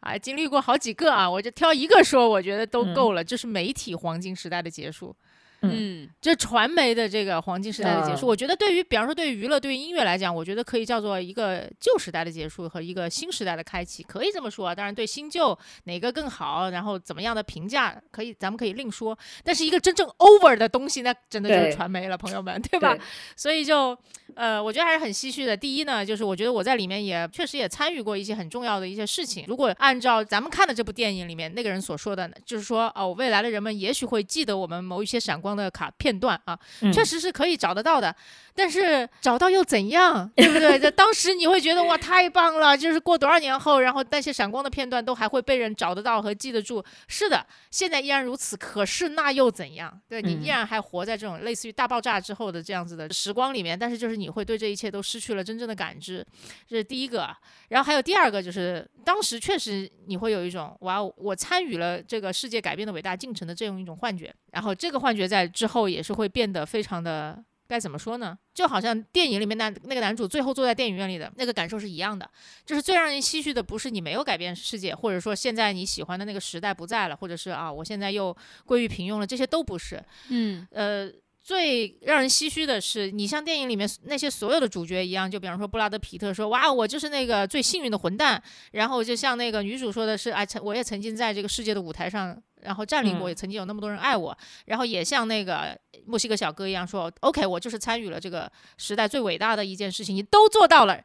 [0.00, 5.14] 啊，经历过好几个啊，我就挑一个说，我觉得都够了，就是媒体黄金时代的结束。
[5.62, 14.74] 嗯，这传媒的这个黄金时代的结束，我觉得对于，比方说对于娱乐、对于音乐来讲，我觉得可以叫做一个旧时代的结束和一个新时代的开启，可以这么说。
[14.74, 19.18] 当然，对新旧哪个更好，然后怎么样的评价，可以咱们可以另说。
[19.42, 22.96] 但是一个真正 over 的东西，那真的就是传媒了，朋友们，对吧？
[23.34, 23.96] 所以就，
[24.34, 25.56] 呃，我觉得还是很唏嘘的。
[25.56, 29.44] 第一呢，就是我觉得我在里面也确实也参与过一些很重要的一些事情。
[29.48, 35.45] 如果按照咱们看的这部电影里面那个人所说的，就是说，哦，未来的人们也许会记得我们某一些闪光。
[35.54, 36.58] 的卡片段啊，
[36.90, 38.14] 确实是可以找得到的，
[38.54, 40.78] 但是找到又怎样，对不对？
[40.78, 42.76] 这当时你会觉得哇，太棒了！
[42.76, 46.82] 就是过多少年后，然后那些闪光的片段都还会被人找得到和记得住。
[47.06, 48.56] 是的，现在依然如此。
[48.56, 50.00] 可是那又怎样？
[50.08, 56.26] 对你依然还活在这种类似于大爆炸之后的这样子的时光里面，但是就是你会对这一切都失去了真正的感知，
[56.66, 57.28] 这是第一个。
[57.68, 64.32] 然后还有第二个，就是当时确实你会有一种哇，我参与了这个世界改变的伟大进程的这样一种幻觉。
[64.52, 68.38] 然后这个幻觉在之后也是会变得非常的该怎么说呢？
[68.54, 72.30] 就好像电影里面那那个男主最后坐在电影院里的那个感受是一样的，
[72.64, 80.00] 就是最让人唏嘘的不是你没有改变世界，或者说现在你喜欢的那个时代不在了，或者是啊我现在又归于平庸了，这些都不是。
[80.28, 81.10] 嗯，呃。
[81.46, 94.36] 最让人唏嘘的是，你像电影里面那些所有的主角一样，就比方说布拉德皮特说：“哇，我就是那个最幸运的混蛋。”然后就像那个女主说的是：“哎，曾我也曾经在这个世界的舞台上，然后占领过，也曾经有那么多人爱我。”
[94.66, 101.00] 然后也像那个墨西哥小哥一样说：“OK，我就是参与了这个时代最伟大的一件事情，你都做到了。”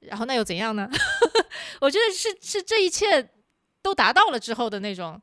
[0.00, 0.88] 然后那又怎样呢？
[1.82, 3.30] 我觉得是是这一切
[3.82, 5.20] 都达到了之后的那种。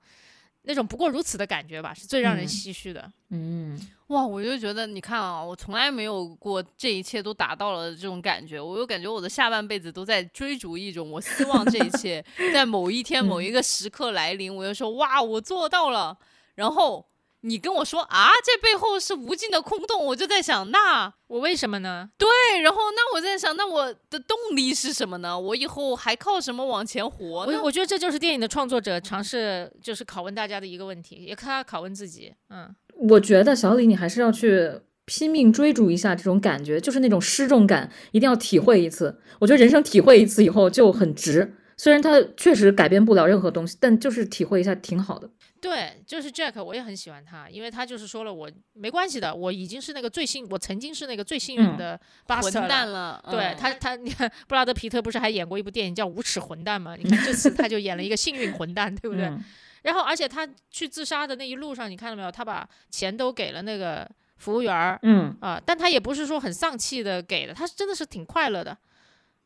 [0.66, 3.11] 那种不过如此的感觉吧，是最让人唏嘘的。
[3.30, 8.59] 嗯，哇，我就觉得，你看啊，我从来没有过这一切都达到了这种感觉。
[8.59, 16.18] 我又感觉我的下半辈子都在追逐一种，我希望这一切 在某一天某一个时刻来临，我就说哇，我做到了。
[16.55, 17.05] 然后。
[17.46, 22.10] 你跟我说啊，这背后是无尽的空洞，我就在想，那我为什么呢？
[22.18, 22.28] 对，
[22.62, 25.39] 然后那我在想，那我的动力是什么呢？
[25.39, 27.58] 我以后还靠什么往前活呢？
[27.60, 32.34] 我我觉得这就是电影的创作者尝试就是拷问大家的一个问题，也他拷问自己。
[32.50, 32.76] 嗯，
[33.10, 39.20] 我觉得小李，你还是要去拼命追逐一下这种感觉，就是那种失重感，一定要体会一次。
[39.39, 41.54] 我觉得人生体会一次以后就很值。
[41.78, 45.30] 虽然它确实改变不了任何东西，但就是体会一下挺好的。
[45.66, 56.95] 对，就是 Jack，我也很喜欢他，因为他就是说了，我没关系的，我已经是那个最幸，我曾经是那个最幸运的巴混蛋了，嗯对他，他你看布拉德皮特不是还演过一部电影叫《无耻混蛋》吗？
[56.95, 59.26] 你看这次他就演了一个幸运混蛋，对不对？
[59.26, 59.43] 嗯
[59.86, 62.32] 然后而且他去自杀的那一路上，你看到没有？
[62.32, 68.76] 他把钱都给了那个服务员儿嗯，啊，但他也不是说很丧气的给的，他真的是挺快乐的，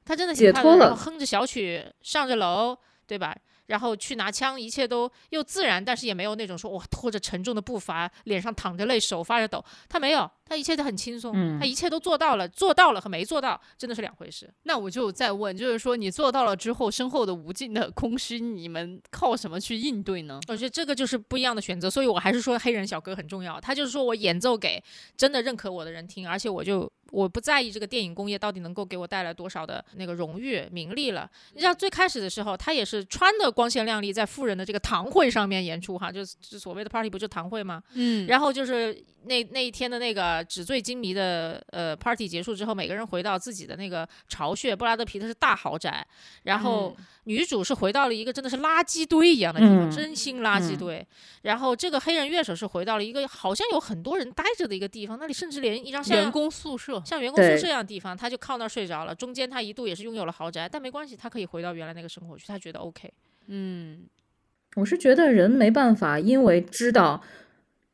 [0.06, 2.74] 他真的挺解快乐的脱了然后哼着小曲上着楼，
[3.06, 3.36] 对吧？
[3.70, 9.64] 然后去拿枪，一切都又自然，但是也没有那种说哇拖着沉重的步伐，脸上淌着泪，手发着抖。
[9.88, 14.52] 他没有，他一切都很轻松，嗯他一切都做到了，做到了和没做到真的是两回事。
[14.64, 20.40] 那我就再问，就是说你做到了之后，身后的无尽的空虚，你们靠什么去应对呢？
[20.48, 23.62] 我觉得这个就是不一样的选择，所以我还是说黑人小哥很重要。
[23.62, 24.84] 他就是说我演奏给
[25.16, 31.30] 真的认可我的人听，而且我就我不在意这个电影工业到底能够给我带来多少的那个荣誉名利了。
[31.54, 37.84] 你像最开始的时候，他也是穿的光鲜亮丽，在富人的这个堂会上面演出哈，就是就是所谓的 party 不就堂会吗？
[37.94, 44.76] 嗯然后就是那那一天的那个纸醉金迷的呃 party 结束之后，每个人回到自己的那个巢穴。
[44.76, 46.06] 布拉德皮特是大豪宅，
[46.44, 51.08] 然后女主是回到了一个真的是垃圾堆一样的地方，嗯真心垃圾嗯堆。
[51.42, 59.14] 然后这个黑人乐手是回到了一个好像有很多人待着的一个地方，那里甚至连一张像员工宿舍，像员工宿舍一样的地方，他就靠那儿睡着了。
[59.14, 63.12] 中间他一度也是拥有了豪宅，但没关系，他可以回到原来那个生活去，他觉得 OK。
[63.48, 64.06] 嗯，
[64.76, 67.22] 我是觉得人没办法，因为知道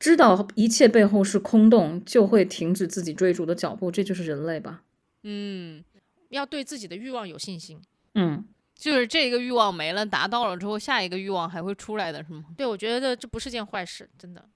[0.06, 4.84] 知道一切背后是空洞，就会停止自己追逐的脚步，这就是人类吧。
[5.24, 5.84] 嗯，
[6.30, 7.82] 要对自己的欲望有信心。
[8.14, 8.45] 嗯，
[8.78, 12.45] 就是这个欲望没了，达到了之后，下一个欲望还会出来的，是吗？
[12.56, 14.47] 对，我觉得这不是件坏事，真的。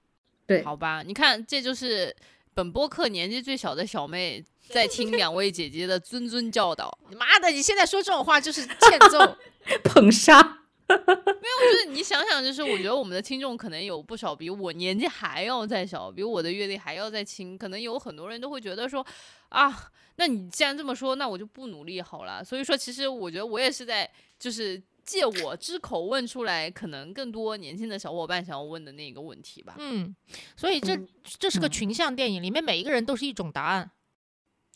[0.46, 2.14] 对，好吧，你看，这就是
[2.54, 6.96] 本播客年纪最小的小妹 在听两位姐姐的谆谆教导。
[7.18, 9.36] 妈的，你现在说这种话就是欠揍。
[9.82, 10.59] 捧杀。
[10.90, 19.04] 就是你想想，就是我觉得我们的听众可能有不少比我年纪还要再小，比我的阅历还要再轻，可能有很多人都会觉得说，
[19.50, 22.44] 啊，那你既然这么说，那我就不努力好了。
[22.44, 29.74] 所以说，其实我觉得我也是在就是借我之口问出来，可能更多年轻的小伙伴想要问的那个问题吧。
[29.78, 30.14] 嗯，
[30.56, 33.90] 所以这这是个嗯群像电影，里面每一个人都是一种答案。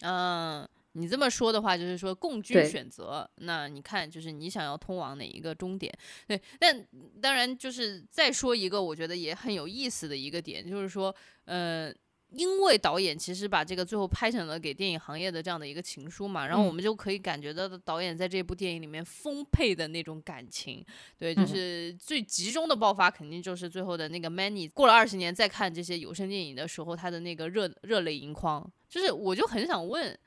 [0.00, 5.92] 嗯，你这么说的话，就是说共居选择，那你看，就是你想要通往哪一个终点？
[6.26, 6.84] 对，但
[7.20, 11.14] 当然就是再说一个，我觉得也很有意思的一个点，就是说，
[11.44, 11.92] 呃。
[12.36, 20.84] 因为导演其实把这个最后拍成了给电影行业的这样的一个情书嘛，然后我嗯们就可以感觉到导演在这部电影里面丰沛的那种感情，
[21.16, 24.68] 对，就嗯是最集中的爆发肯定就是最后的那个 Many。
[24.70, 30.18] 过了二十年再看这些有声电影的时候，他的那个热热泪盈眶，就是我就很想问，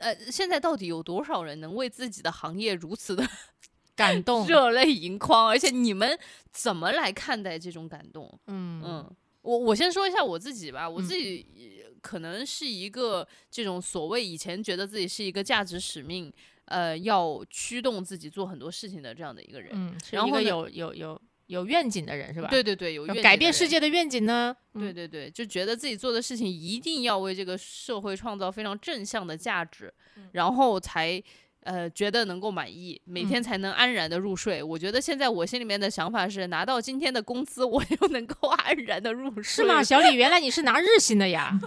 [0.00, 3.26] 呃，现在到底有多少人能为自己的行业如此的
[3.94, 5.46] 感动，热泪盈眶？
[5.48, 6.18] 而且你们
[6.52, 8.26] 怎么来看待这种感动？
[8.46, 11.46] 嗯嗯，我我先说一下我自己吧，我嗯自己
[11.84, 16.32] 呃可能是一个这种所谓以前觉得自己是一个价值使命，
[16.64, 19.70] 呃，要驱动自己做很多事情的这样的一个人。
[19.74, 21.20] 嗯，是然后有有有
[21.50, 22.48] 有愿景的人是吧？
[22.48, 24.56] 对对对，有有愿改变世界的愿景呢？
[24.74, 29.92] 嗯，对对对，就觉得自己做的事情一定要为这个社会创造非常正向的价值，
[30.30, 31.20] 然后才
[31.64, 34.62] 呃觉得能够满意，每天才能安然的入睡。
[34.62, 39.42] 我觉得现在我心里面的想法是，拿到今天的工资，我又能够 安然的入睡。
[39.42, 39.82] 是吗？？
[39.82, 41.58] 小李，原来你是拿日薪的呀？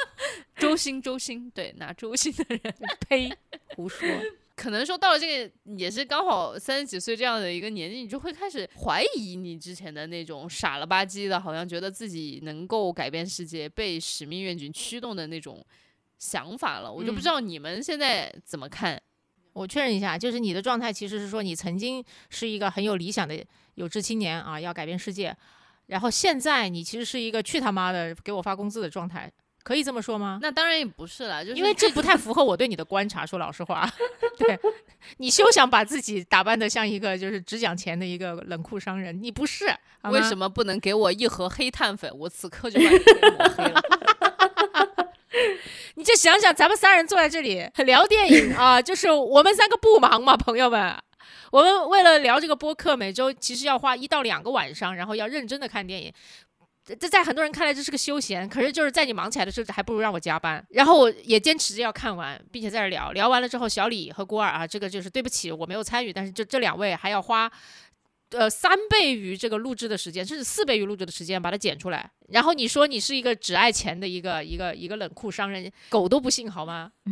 [0.54, 2.60] 周薪周薪，对，拿周薪的人，
[3.08, 3.32] 呸，
[3.74, 4.06] 胡说。
[4.60, 15.64] 可能说到了这个也是刚好三十几岁这样的一个年纪，你就会开始怀疑你之前的那种傻了吧唧的，好像觉得自己能够改变世界、被使命愿景驱动的那种
[16.18, 16.92] 想法了。
[16.92, 19.00] 我就不知道你们现在怎么看？
[19.54, 23.42] 我确认一下，就是你的状态其实是说你曾经是一个很有理想的
[23.76, 25.34] 有志青年啊，要改变世界，
[25.86, 29.32] 然后现在你其实是一个去他妈的给我发工资的状态，
[29.62, 30.38] 可以这么说吗？
[30.42, 33.88] 那当然也不是啦，就是因为这不太符合我对你的观察，说老实话，
[34.38, 34.58] 对
[35.18, 39.66] 你休想把自己打扮的像一个就是只讲钱的一个冷酷商人，你不是，
[40.04, 42.10] 为什么不能给我一盒黑炭粉？
[42.18, 43.80] 我此刻就把你给抹黑了。
[45.96, 50.96] 你就想想，咱们三人坐在这里聊电影啊，就是我们三个不忙嘛，朋友们。
[51.50, 56.12] 我们为了聊这个播客，每周其实要花一到两个晚上，然后要认真的看电影。
[56.96, 60.64] 这在很多人看来这是个休闲，可是就是在你忙起来的时候，还不如让我加班。
[60.70, 63.12] 然后我也坚持着要看完，并且在这聊。
[63.12, 67.50] 聊完了之后，小李和郭二啊，这个就是对不起，我没有参与，但是这这两位还要花
[68.30, 76.92] 呃三倍于这个录制的时间，甚至四倍于录制的时间把它剪出来，然后你说你是一个只爱钱的一个一个一个冷酷商人，狗都不信好吗？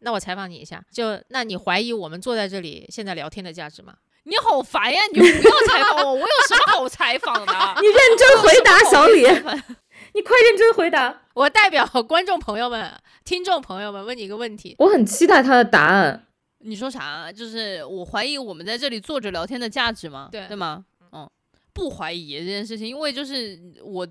[0.00, 3.96] 那我采访你一下，就那你怀疑我们坐在这里现在聊天的价值吗？
[4.24, 5.00] 你好烦呀！
[5.12, 7.52] 你就不要采访我，我有什么好采访的？
[7.80, 9.22] 你认真回答，小李，
[10.14, 11.22] 你快认真回答。
[11.34, 12.92] 我代表观众朋友们、
[13.24, 16.26] 听众朋友们问你一个问题：我很期待他的答案。
[16.60, 17.30] 你说啥？
[17.32, 20.28] 就是我怀疑我们在这里坐着聊天的价值吗？
[20.32, 20.84] 对对吗？
[21.12, 21.28] 嗯，
[21.72, 24.06] 不怀疑这件事情，因为就是我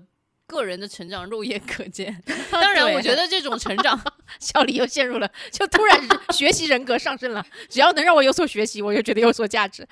[0.48, 2.20] 个人的成长肉眼可见。
[2.50, 4.00] 当然，我觉得这种成长
[4.40, 7.46] 小李又陷入了，就突然学习人格上升了。
[7.68, 9.86] 只要能让我有所学习，我就觉得有所价值。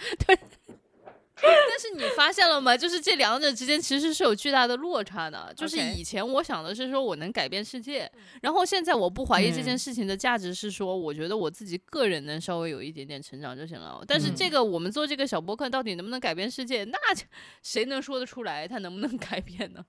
[1.43, 2.77] 但是你发现了吗？
[2.77, 5.53] 就是这两者之间其实是有巨大的落差的。
[5.55, 8.11] 就是以前我想的是说我能改变世界，
[8.43, 14.03] 然后现在我不怀疑这件事情的价值，是说我觉得我自己个人能稍微有一点点成长就行了。
[14.09, 17.25] 但是这个我们做这个小博客到底能不能改变世界，那就
[17.63, 19.85] 谁能说得出来它能不能 改变呢？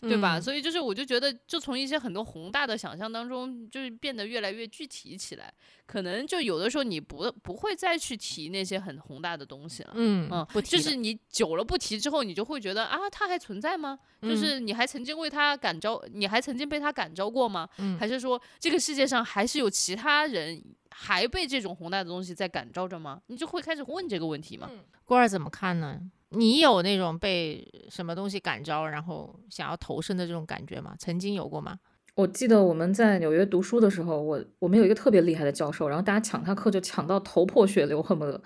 [0.00, 0.38] 对吧？
[0.38, 5.52] 嗯所以就是我就觉得，就从一些很多宏大的想象当中，就是变得越来越具体起来。
[5.86, 9.90] 可能就有的时候你不不会再去提那些很宏大的东西了。
[9.94, 13.98] 嗯嗯，不提就是你久了不提之后，你就会觉得啊，它还存在吗？
[14.22, 17.68] 就嗯是你还曾经为它感召，你还曾经被它感召过吗？
[17.78, 23.20] 嗯还是说这个世界上还是有其他人还被这种宏大的东西在感召着吗？
[23.26, 24.70] 你就会开始问这个问题吗。
[25.04, 26.00] 郭二怎么看呢？
[26.30, 30.94] 你有那种被什么东西感召，然后想要投身的这种感觉吗？
[30.98, 31.78] 曾经有过吗？
[32.14, 38.40] 我记得我们在纽约读书的时候，我我们有一个特别厉害的教授，然后大家抢他课就抢到头破血流，恨不得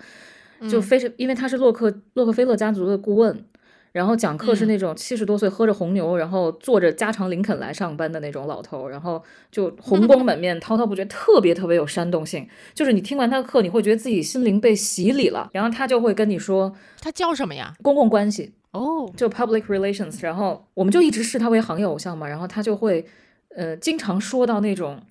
[0.69, 3.45] 就嗯非常，因为他是洛克洛克菲勒家族的顾问，
[3.91, 12.47] 然后讲课是嗯那种七十多岁喝着红牛，然后坐着加长林肯来上班的那种老头，然后就红光 满面，滔滔不绝，特别特别有煽动性。
[12.73, 17.73] 就是你听完他的课，你会觉得自己心灵被洗礼了，然后他就会跟你说他叫什么呀？
[17.81, 23.05] 公共关系，哦，就 public relations，然后我们就一直视他为行业偶像嘛，然后他就会
[23.55, 25.01] 呃经常说到那种。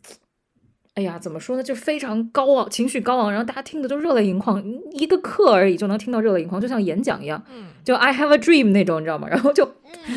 [0.97, 1.63] 哎呀，怎么说呢？
[1.63, 4.63] 就非常高昂，情绪高昂，然后大家听的都热泪盈眶。
[4.93, 7.43] 一个课而已就能听到热泪盈眶，就像演讲一样。
[7.55, 9.29] 嗯就 I have a dream 那种，你知道吗？
[9.29, 9.71] 然后就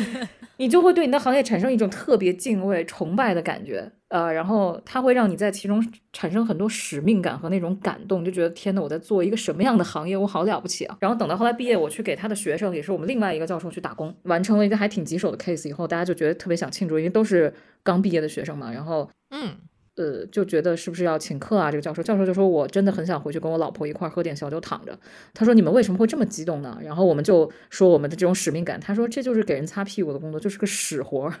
[0.56, 10.96] 你就会对你的行业产生一种特别敬畏、崇拜的感觉，呃，然后它会让你在其中产生很多使命感和那种感动，就觉得天呐，我在做一个什么样的行业，我好了不起啊！
[11.00, 17.52] 然后等到后来毕业，我去给他的学生，也是我们另外一个教授去打工，完成了一个还挺棘手的 case 以后，大家就觉得特别想庆祝，因为都是
[17.82, 19.54] 刚毕业的学生嘛，然后嗯，
[20.00, 21.70] 呃，就觉得是不是要请客啊？
[21.70, 24.98] 这个教授，教授就说我真的很想回去跟我老婆一块儿喝点小酒躺着。
[25.34, 26.78] 他说你们为什么会这么激动呢？
[26.82, 28.80] 然后我们就说我们的这种使命感。
[28.80, 31.34] 他说这就是给人擦屁股的工作，就是个屎活儿。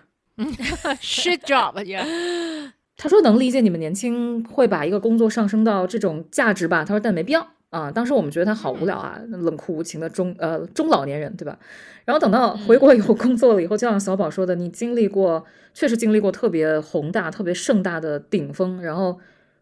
[1.00, 2.04] shit job 呀。
[2.98, 6.84] 他说能理解你们年轻会把一个工作上升到这种价值吧。
[6.84, 7.90] 他说但没必要啊。
[7.90, 11.58] 当时我们觉得他好无聊啊，冷酷无情的中呃中老年人，对吧？
[12.04, 19.12] 然后等到回国以后工作了以后，就像小宝说的，你经历过，确实经历过特别宏大、特别盛大的顶峰，然后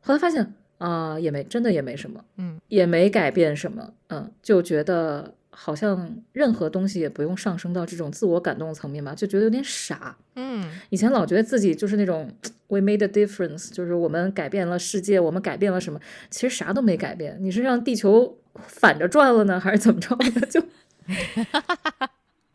[0.01, 10.17] 后来发现啊、也没真的也没什么，嗯，也没改变什么，嗯，就觉得好像任何东西也不用上升到这种自我感动层面吧，就觉得有点傻。
[10.37, 12.31] 嗯以前老觉得自己就是那种
[12.69, 16.01] we made a difference，就是我们改变了世界，我们改变了什么？
[16.31, 20.41] 其实啥都没改变，你是让地球反着转了呢，还是怎么着的？
[20.47, 20.63] 就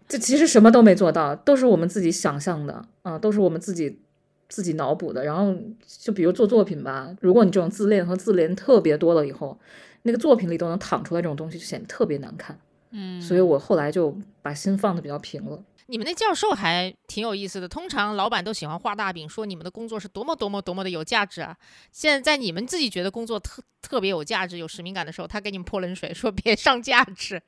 [0.08, 4.00] 就其实什么都没做到，都是我们自己想象的啊、都是我们自己
[4.48, 5.24] 自己脑补的。
[5.26, 5.56] 然后
[5.86, 9.60] 就比如做作品吧，如果你这种自恋和自怜特别多了以后，
[10.04, 12.60] 那个作品里都能淌出来这种东西，就显得特别难看。
[12.92, 15.60] 嗯，所以我后来就把心放的比较平了。
[15.88, 17.68] 你们那教授还挺有意思的。
[17.68, 21.56] 通常老板都喜欢画大饼，说你们的工作是多么多么多么的有价值啊。
[21.92, 27.42] 现在在你们自己觉得工作特特别有价值、有使命感的时候，他给你们泼冷水，说别 上价值。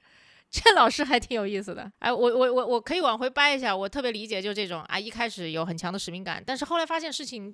[0.51, 1.91] 这老师还挺有意思的。
[1.99, 7.53] 哎，我我我我可以往回掰一下，我特别理解就这种啊，一开始有很强的使命感，但是后来发现事情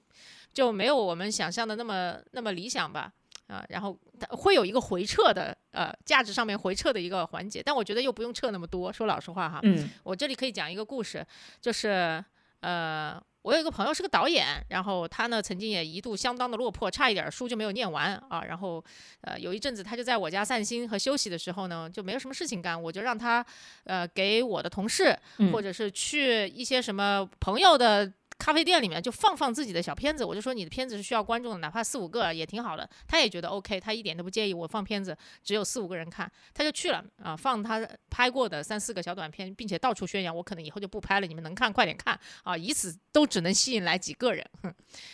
[0.54, 3.12] 就没有我们想象的那么那么理想吧。
[3.52, 8.94] 啊，然后它会有一个回撤的，呃，价值上面回撤的一个环节，但我觉得又不用撤那么多。
[8.94, 11.26] 说老实话哈，嗯我这里可以讲一个故事，
[11.60, 12.24] 就是
[12.62, 18.42] 呃，我有一个朋友是个导演，然后他呢曾经也一度相当的落魄，差一点儿书就没有念完啊。
[18.48, 18.82] 然后
[19.22, 23.46] 呃有一阵子他就在我家散心和休息的时候呢，就没有什么事情干，我就让他
[23.84, 28.14] 呃给我的同事嗯或者是去一些什么朋友的。
[28.42, 32.90] 咖啡店里面就放放自己的小片子，我就说你的片子是需要观众的，哪怕四五个也挺好的。
[33.08, 44.44] 他也觉得 OK，他一点都不介意我放片子只有四五个人看，他就去了啊，放他拍过的三四个小短片，并且到处宣扬我可能以后就不拍了，你们能看快点看啊，以此都只能吸引来几个人。
[44.64, 44.74] 哼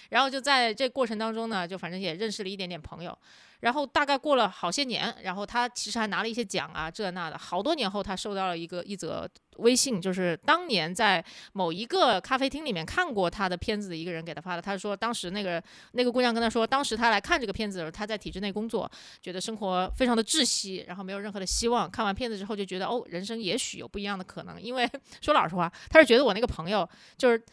[0.09, 3.17] 然后就在这过程当中呢，就反正也认识了一点点朋友。
[3.61, 7.37] 然后大概过了好些年，然后他其实还拿了一些奖啊，这那的。
[7.37, 9.27] 好多年后，他收到了一个一则
[9.57, 14.61] 微信，就是当年在某一个咖啡厅里面看过他的片子的一个人给他发的。
[14.61, 15.61] 他说，当时那个
[15.93, 18.89] 那个姑娘跟他说，当时他来看这个片子的时候，他在体制内工作，
[19.21, 21.89] 觉得生活非常的窒息，然后没有任何的希望。
[21.89, 24.61] 看完片子之后，就觉得哦，人生也许有不一样的可能。
[24.61, 24.87] 因为
[25.19, 26.87] 说老实话，他是觉得我那个朋友
[27.17, 27.43] 就是。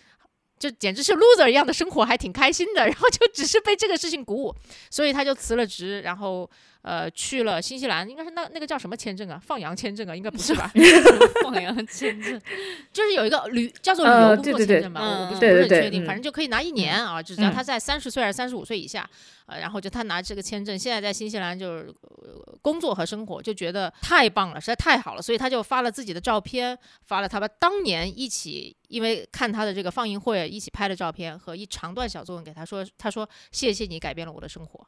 [0.59, 2.87] 就简直是 loser 一样的生活，还挺开心的。
[2.87, 4.55] 然后就只是被这个事情鼓舞，
[4.91, 6.49] 所以他就辞了职，然后
[6.85, 9.41] 呃去了新西兰，应该是那那个叫什么签证啊？
[9.43, 10.15] 放羊签证啊？
[10.15, 10.71] 应该不是吧？
[11.43, 12.39] 放羊签证，
[12.93, 19.09] 就是有一个旅叫做旅呃游工作签证嘛，嗯我不是很确定，嗯反正就可以拿一年啊，就只要嗯他在三十岁还是三十五岁以下，
[19.47, 34.87] 呃，然后就他拿这个签证，现在在新西兰就是、呃工作和生活，就觉得太棒了，实在太好了，所以他就发了自己的照片，发了他们当年一起因为看他的这个放映会一起拍的照片和一长段小作文给他说，他说谢谢你改变了我的生活。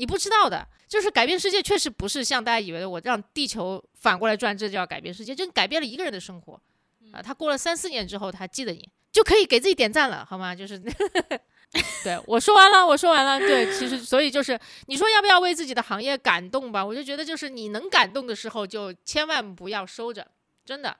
[0.00, 6.58] 你不知道的，就是改变世界，确实不是像大家以为的，我让地球反过来转，这叫改变世界，就改变了一个人的生活。
[7.12, 10.54] 啊，他过了三四年之后，他记得你，就可以给自己点赞了，好吗？
[10.54, 10.78] 就是，
[12.02, 13.38] 对我说完了，我说完了。
[13.38, 16.82] 对，其实所以就是，你说要不要为自己的行业感动吧？
[16.82, 20.26] 我就觉得，就是你能感动的时候，就千万不要收着，
[20.64, 20.96] 真的。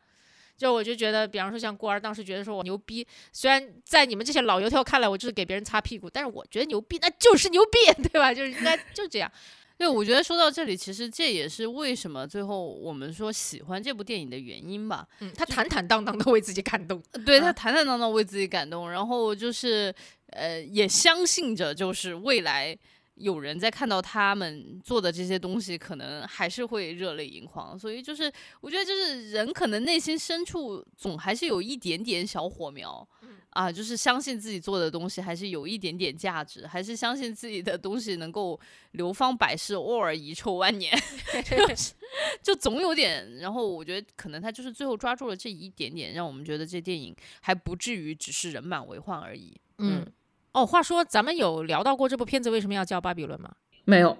[0.60, 7.78] 就我就觉得，比方说像孤儿当时觉得说我牛逼，虽然在你们这些老油条看来我就是给别人擦屁股，但是我觉得牛逼那就是牛逼，
[8.12, 8.34] 对吧？
[8.34, 9.32] 就是应该就这样。
[9.78, 15.08] 对，我觉得说到这里，其实这也是为什么最后我们说喜欢这部电影的原因吧。
[15.20, 17.02] 嗯，他坦坦荡荡的为自己感动。
[17.24, 19.94] 对 他啊坦坦荡荡为自己感动，然后就是
[20.32, 22.76] 呃，也相信着就是未来
[23.20, 27.78] 有人在看到他们做的这些东西，可能还是会热泪盈眶。
[27.78, 33.06] 所以就是我觉得，就是人可能内心深处总还是有一点点小火苗。
[33.50, 38.58] 啊，就是相信自己做的东西还是有一点点价值，还是相信自己的东西能够
[38.92, 40.96] 流芳百世，偶尔遗臭万年，
[41.44, 41.92] 就 是
[42.40, 43.38] 就总有点。
[43.38, 49.52] 然后我觉得可能他就是最后抓住了这一点点，让我们觉得这电影还不至于只是人满为患而已。
[49.78, 50.06] 嗯，
[50.52, 53.50] 哦，话说咱们有聊到过这部片子为什么要叫巴比伦吗？
[53.84, 54.16] 没有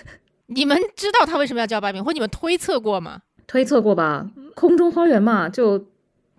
[0.46, 3.22] 你们知道他为什么要叫巴比伦，或你们推测过吗？
[3.46, 4.30] 推测过吧？
[4.54, 5.78] 空中花园嘛，就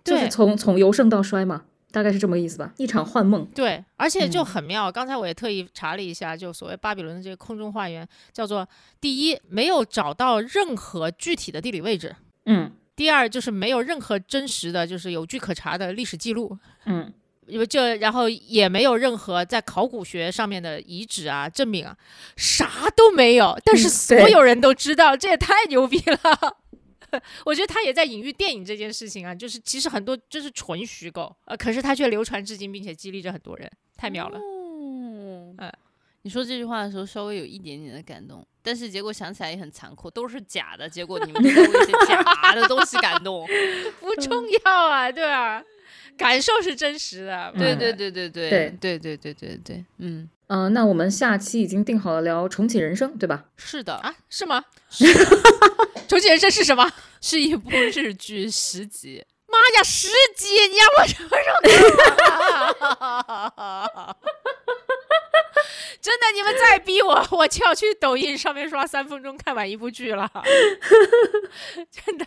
[0.04, 3.46] 就是从从由盛到衰嘛，大概是这么个意思吧，一场幻梦。
[3.54, 4.90] 对，而且就嗯很妙。
[4.90, 8.66] 刚才我也特意查了一下，就所谓巴比伦的这个空中花园，叫做
[9.00, 12.10] 第一，没有找到任何具体的地理位置；
[12.46, 16.56] 嗯第二，就是没有任何真实的就是有据可查的历史记录。
[16.86, 17.12] 嗯，
[17.68, 21.96] 这，然后也没有任何在考古学上面的遗址啊、证明啊，
[22.36, 23.58] 啥都没有。
[23.64, 26.18] 但是嗯所有人都知道，这也太牛逼了。
[27.46, 34.38] 我觉得他也在隐喻电影这件事情啊，就是其实很多就是纯虚构，呃，可是他却流传至今，并且激励着很多人，太妙了。
[34.38, 35.72] 哦嗯
[36.22, 43.46] 你说这句话的时候稍微有一点点的感动，但是结果想起来也很残酷，都是假的，结果你们都在为一些假的东西感动。
[44.00, 45.62] 不重要啊，对吧？
[46.16, 53.44] 感受是真实的，嗯对对对对对对对对对对对，嗯，嗯、那我们下期已经定好了聊重启人生，对吧？
[53.56, 54.64] 是的，啊，是吗？
[56.08, 56.90] 重启人生是什么？
[57.20, 59.24] 是一部日剧十集。
[59.48, 60.48] 妈呀，十集！
[60.68, 61.70] 你让我什么时候看？
[66.02, 70.30] 真的，你们再逼我，我就要去抖音上面刷三分钟看完一部剧了。
[71.90, 72.26] 真的，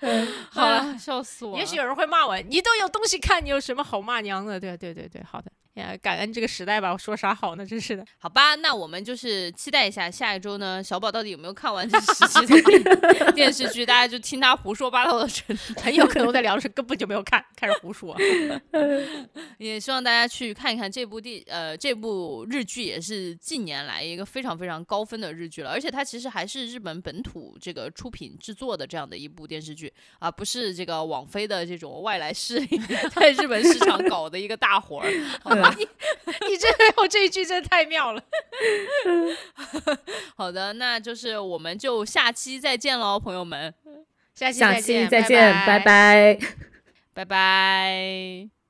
[0.50, 1.58] 好了，哎笑死我了。
[1.58, 4.58] 也许有人会骂我，你都有东西看，你有什么好骂娘的？
[4.58, 7.66] 对对对对，好的呀，感恩这个时代吧，我说啥好呢？
[7.66, 8.04] 真是的。
[8.18, 13.84] 好吧，那我们就是期待一下下一周呢，小宝到底有没有看完这十集的电电视剧？
[13.84, 15.74] 大家就听他胡说八道的程度。
[15.82, 18.16] 很有可能我在聊的时候根本就没有看，开始胡说。
[19.58, 25.70] 也希望大家去看一看这部电呃这部日剧，也是近年来一个非常非常高分的日剧了。
[25.70, 32.80] 而且它其实还是日本本土这个出品制作的这样的一部电视剧啊，不是这个网飞的这种外来势力
[33.12, 35.10] 在日本市场搞的一个大活儿。
[35.64, 35.76] 好吧
[36.48, 38.22] 你这我这一句真的太妙了。
[40.36, 43.74] 好的，那就是我们就下期再见喽，朋友们，
[44.34, 46.38] 下期再见，期再见，拜拜拜
[47.14, 48.63] 拜拜。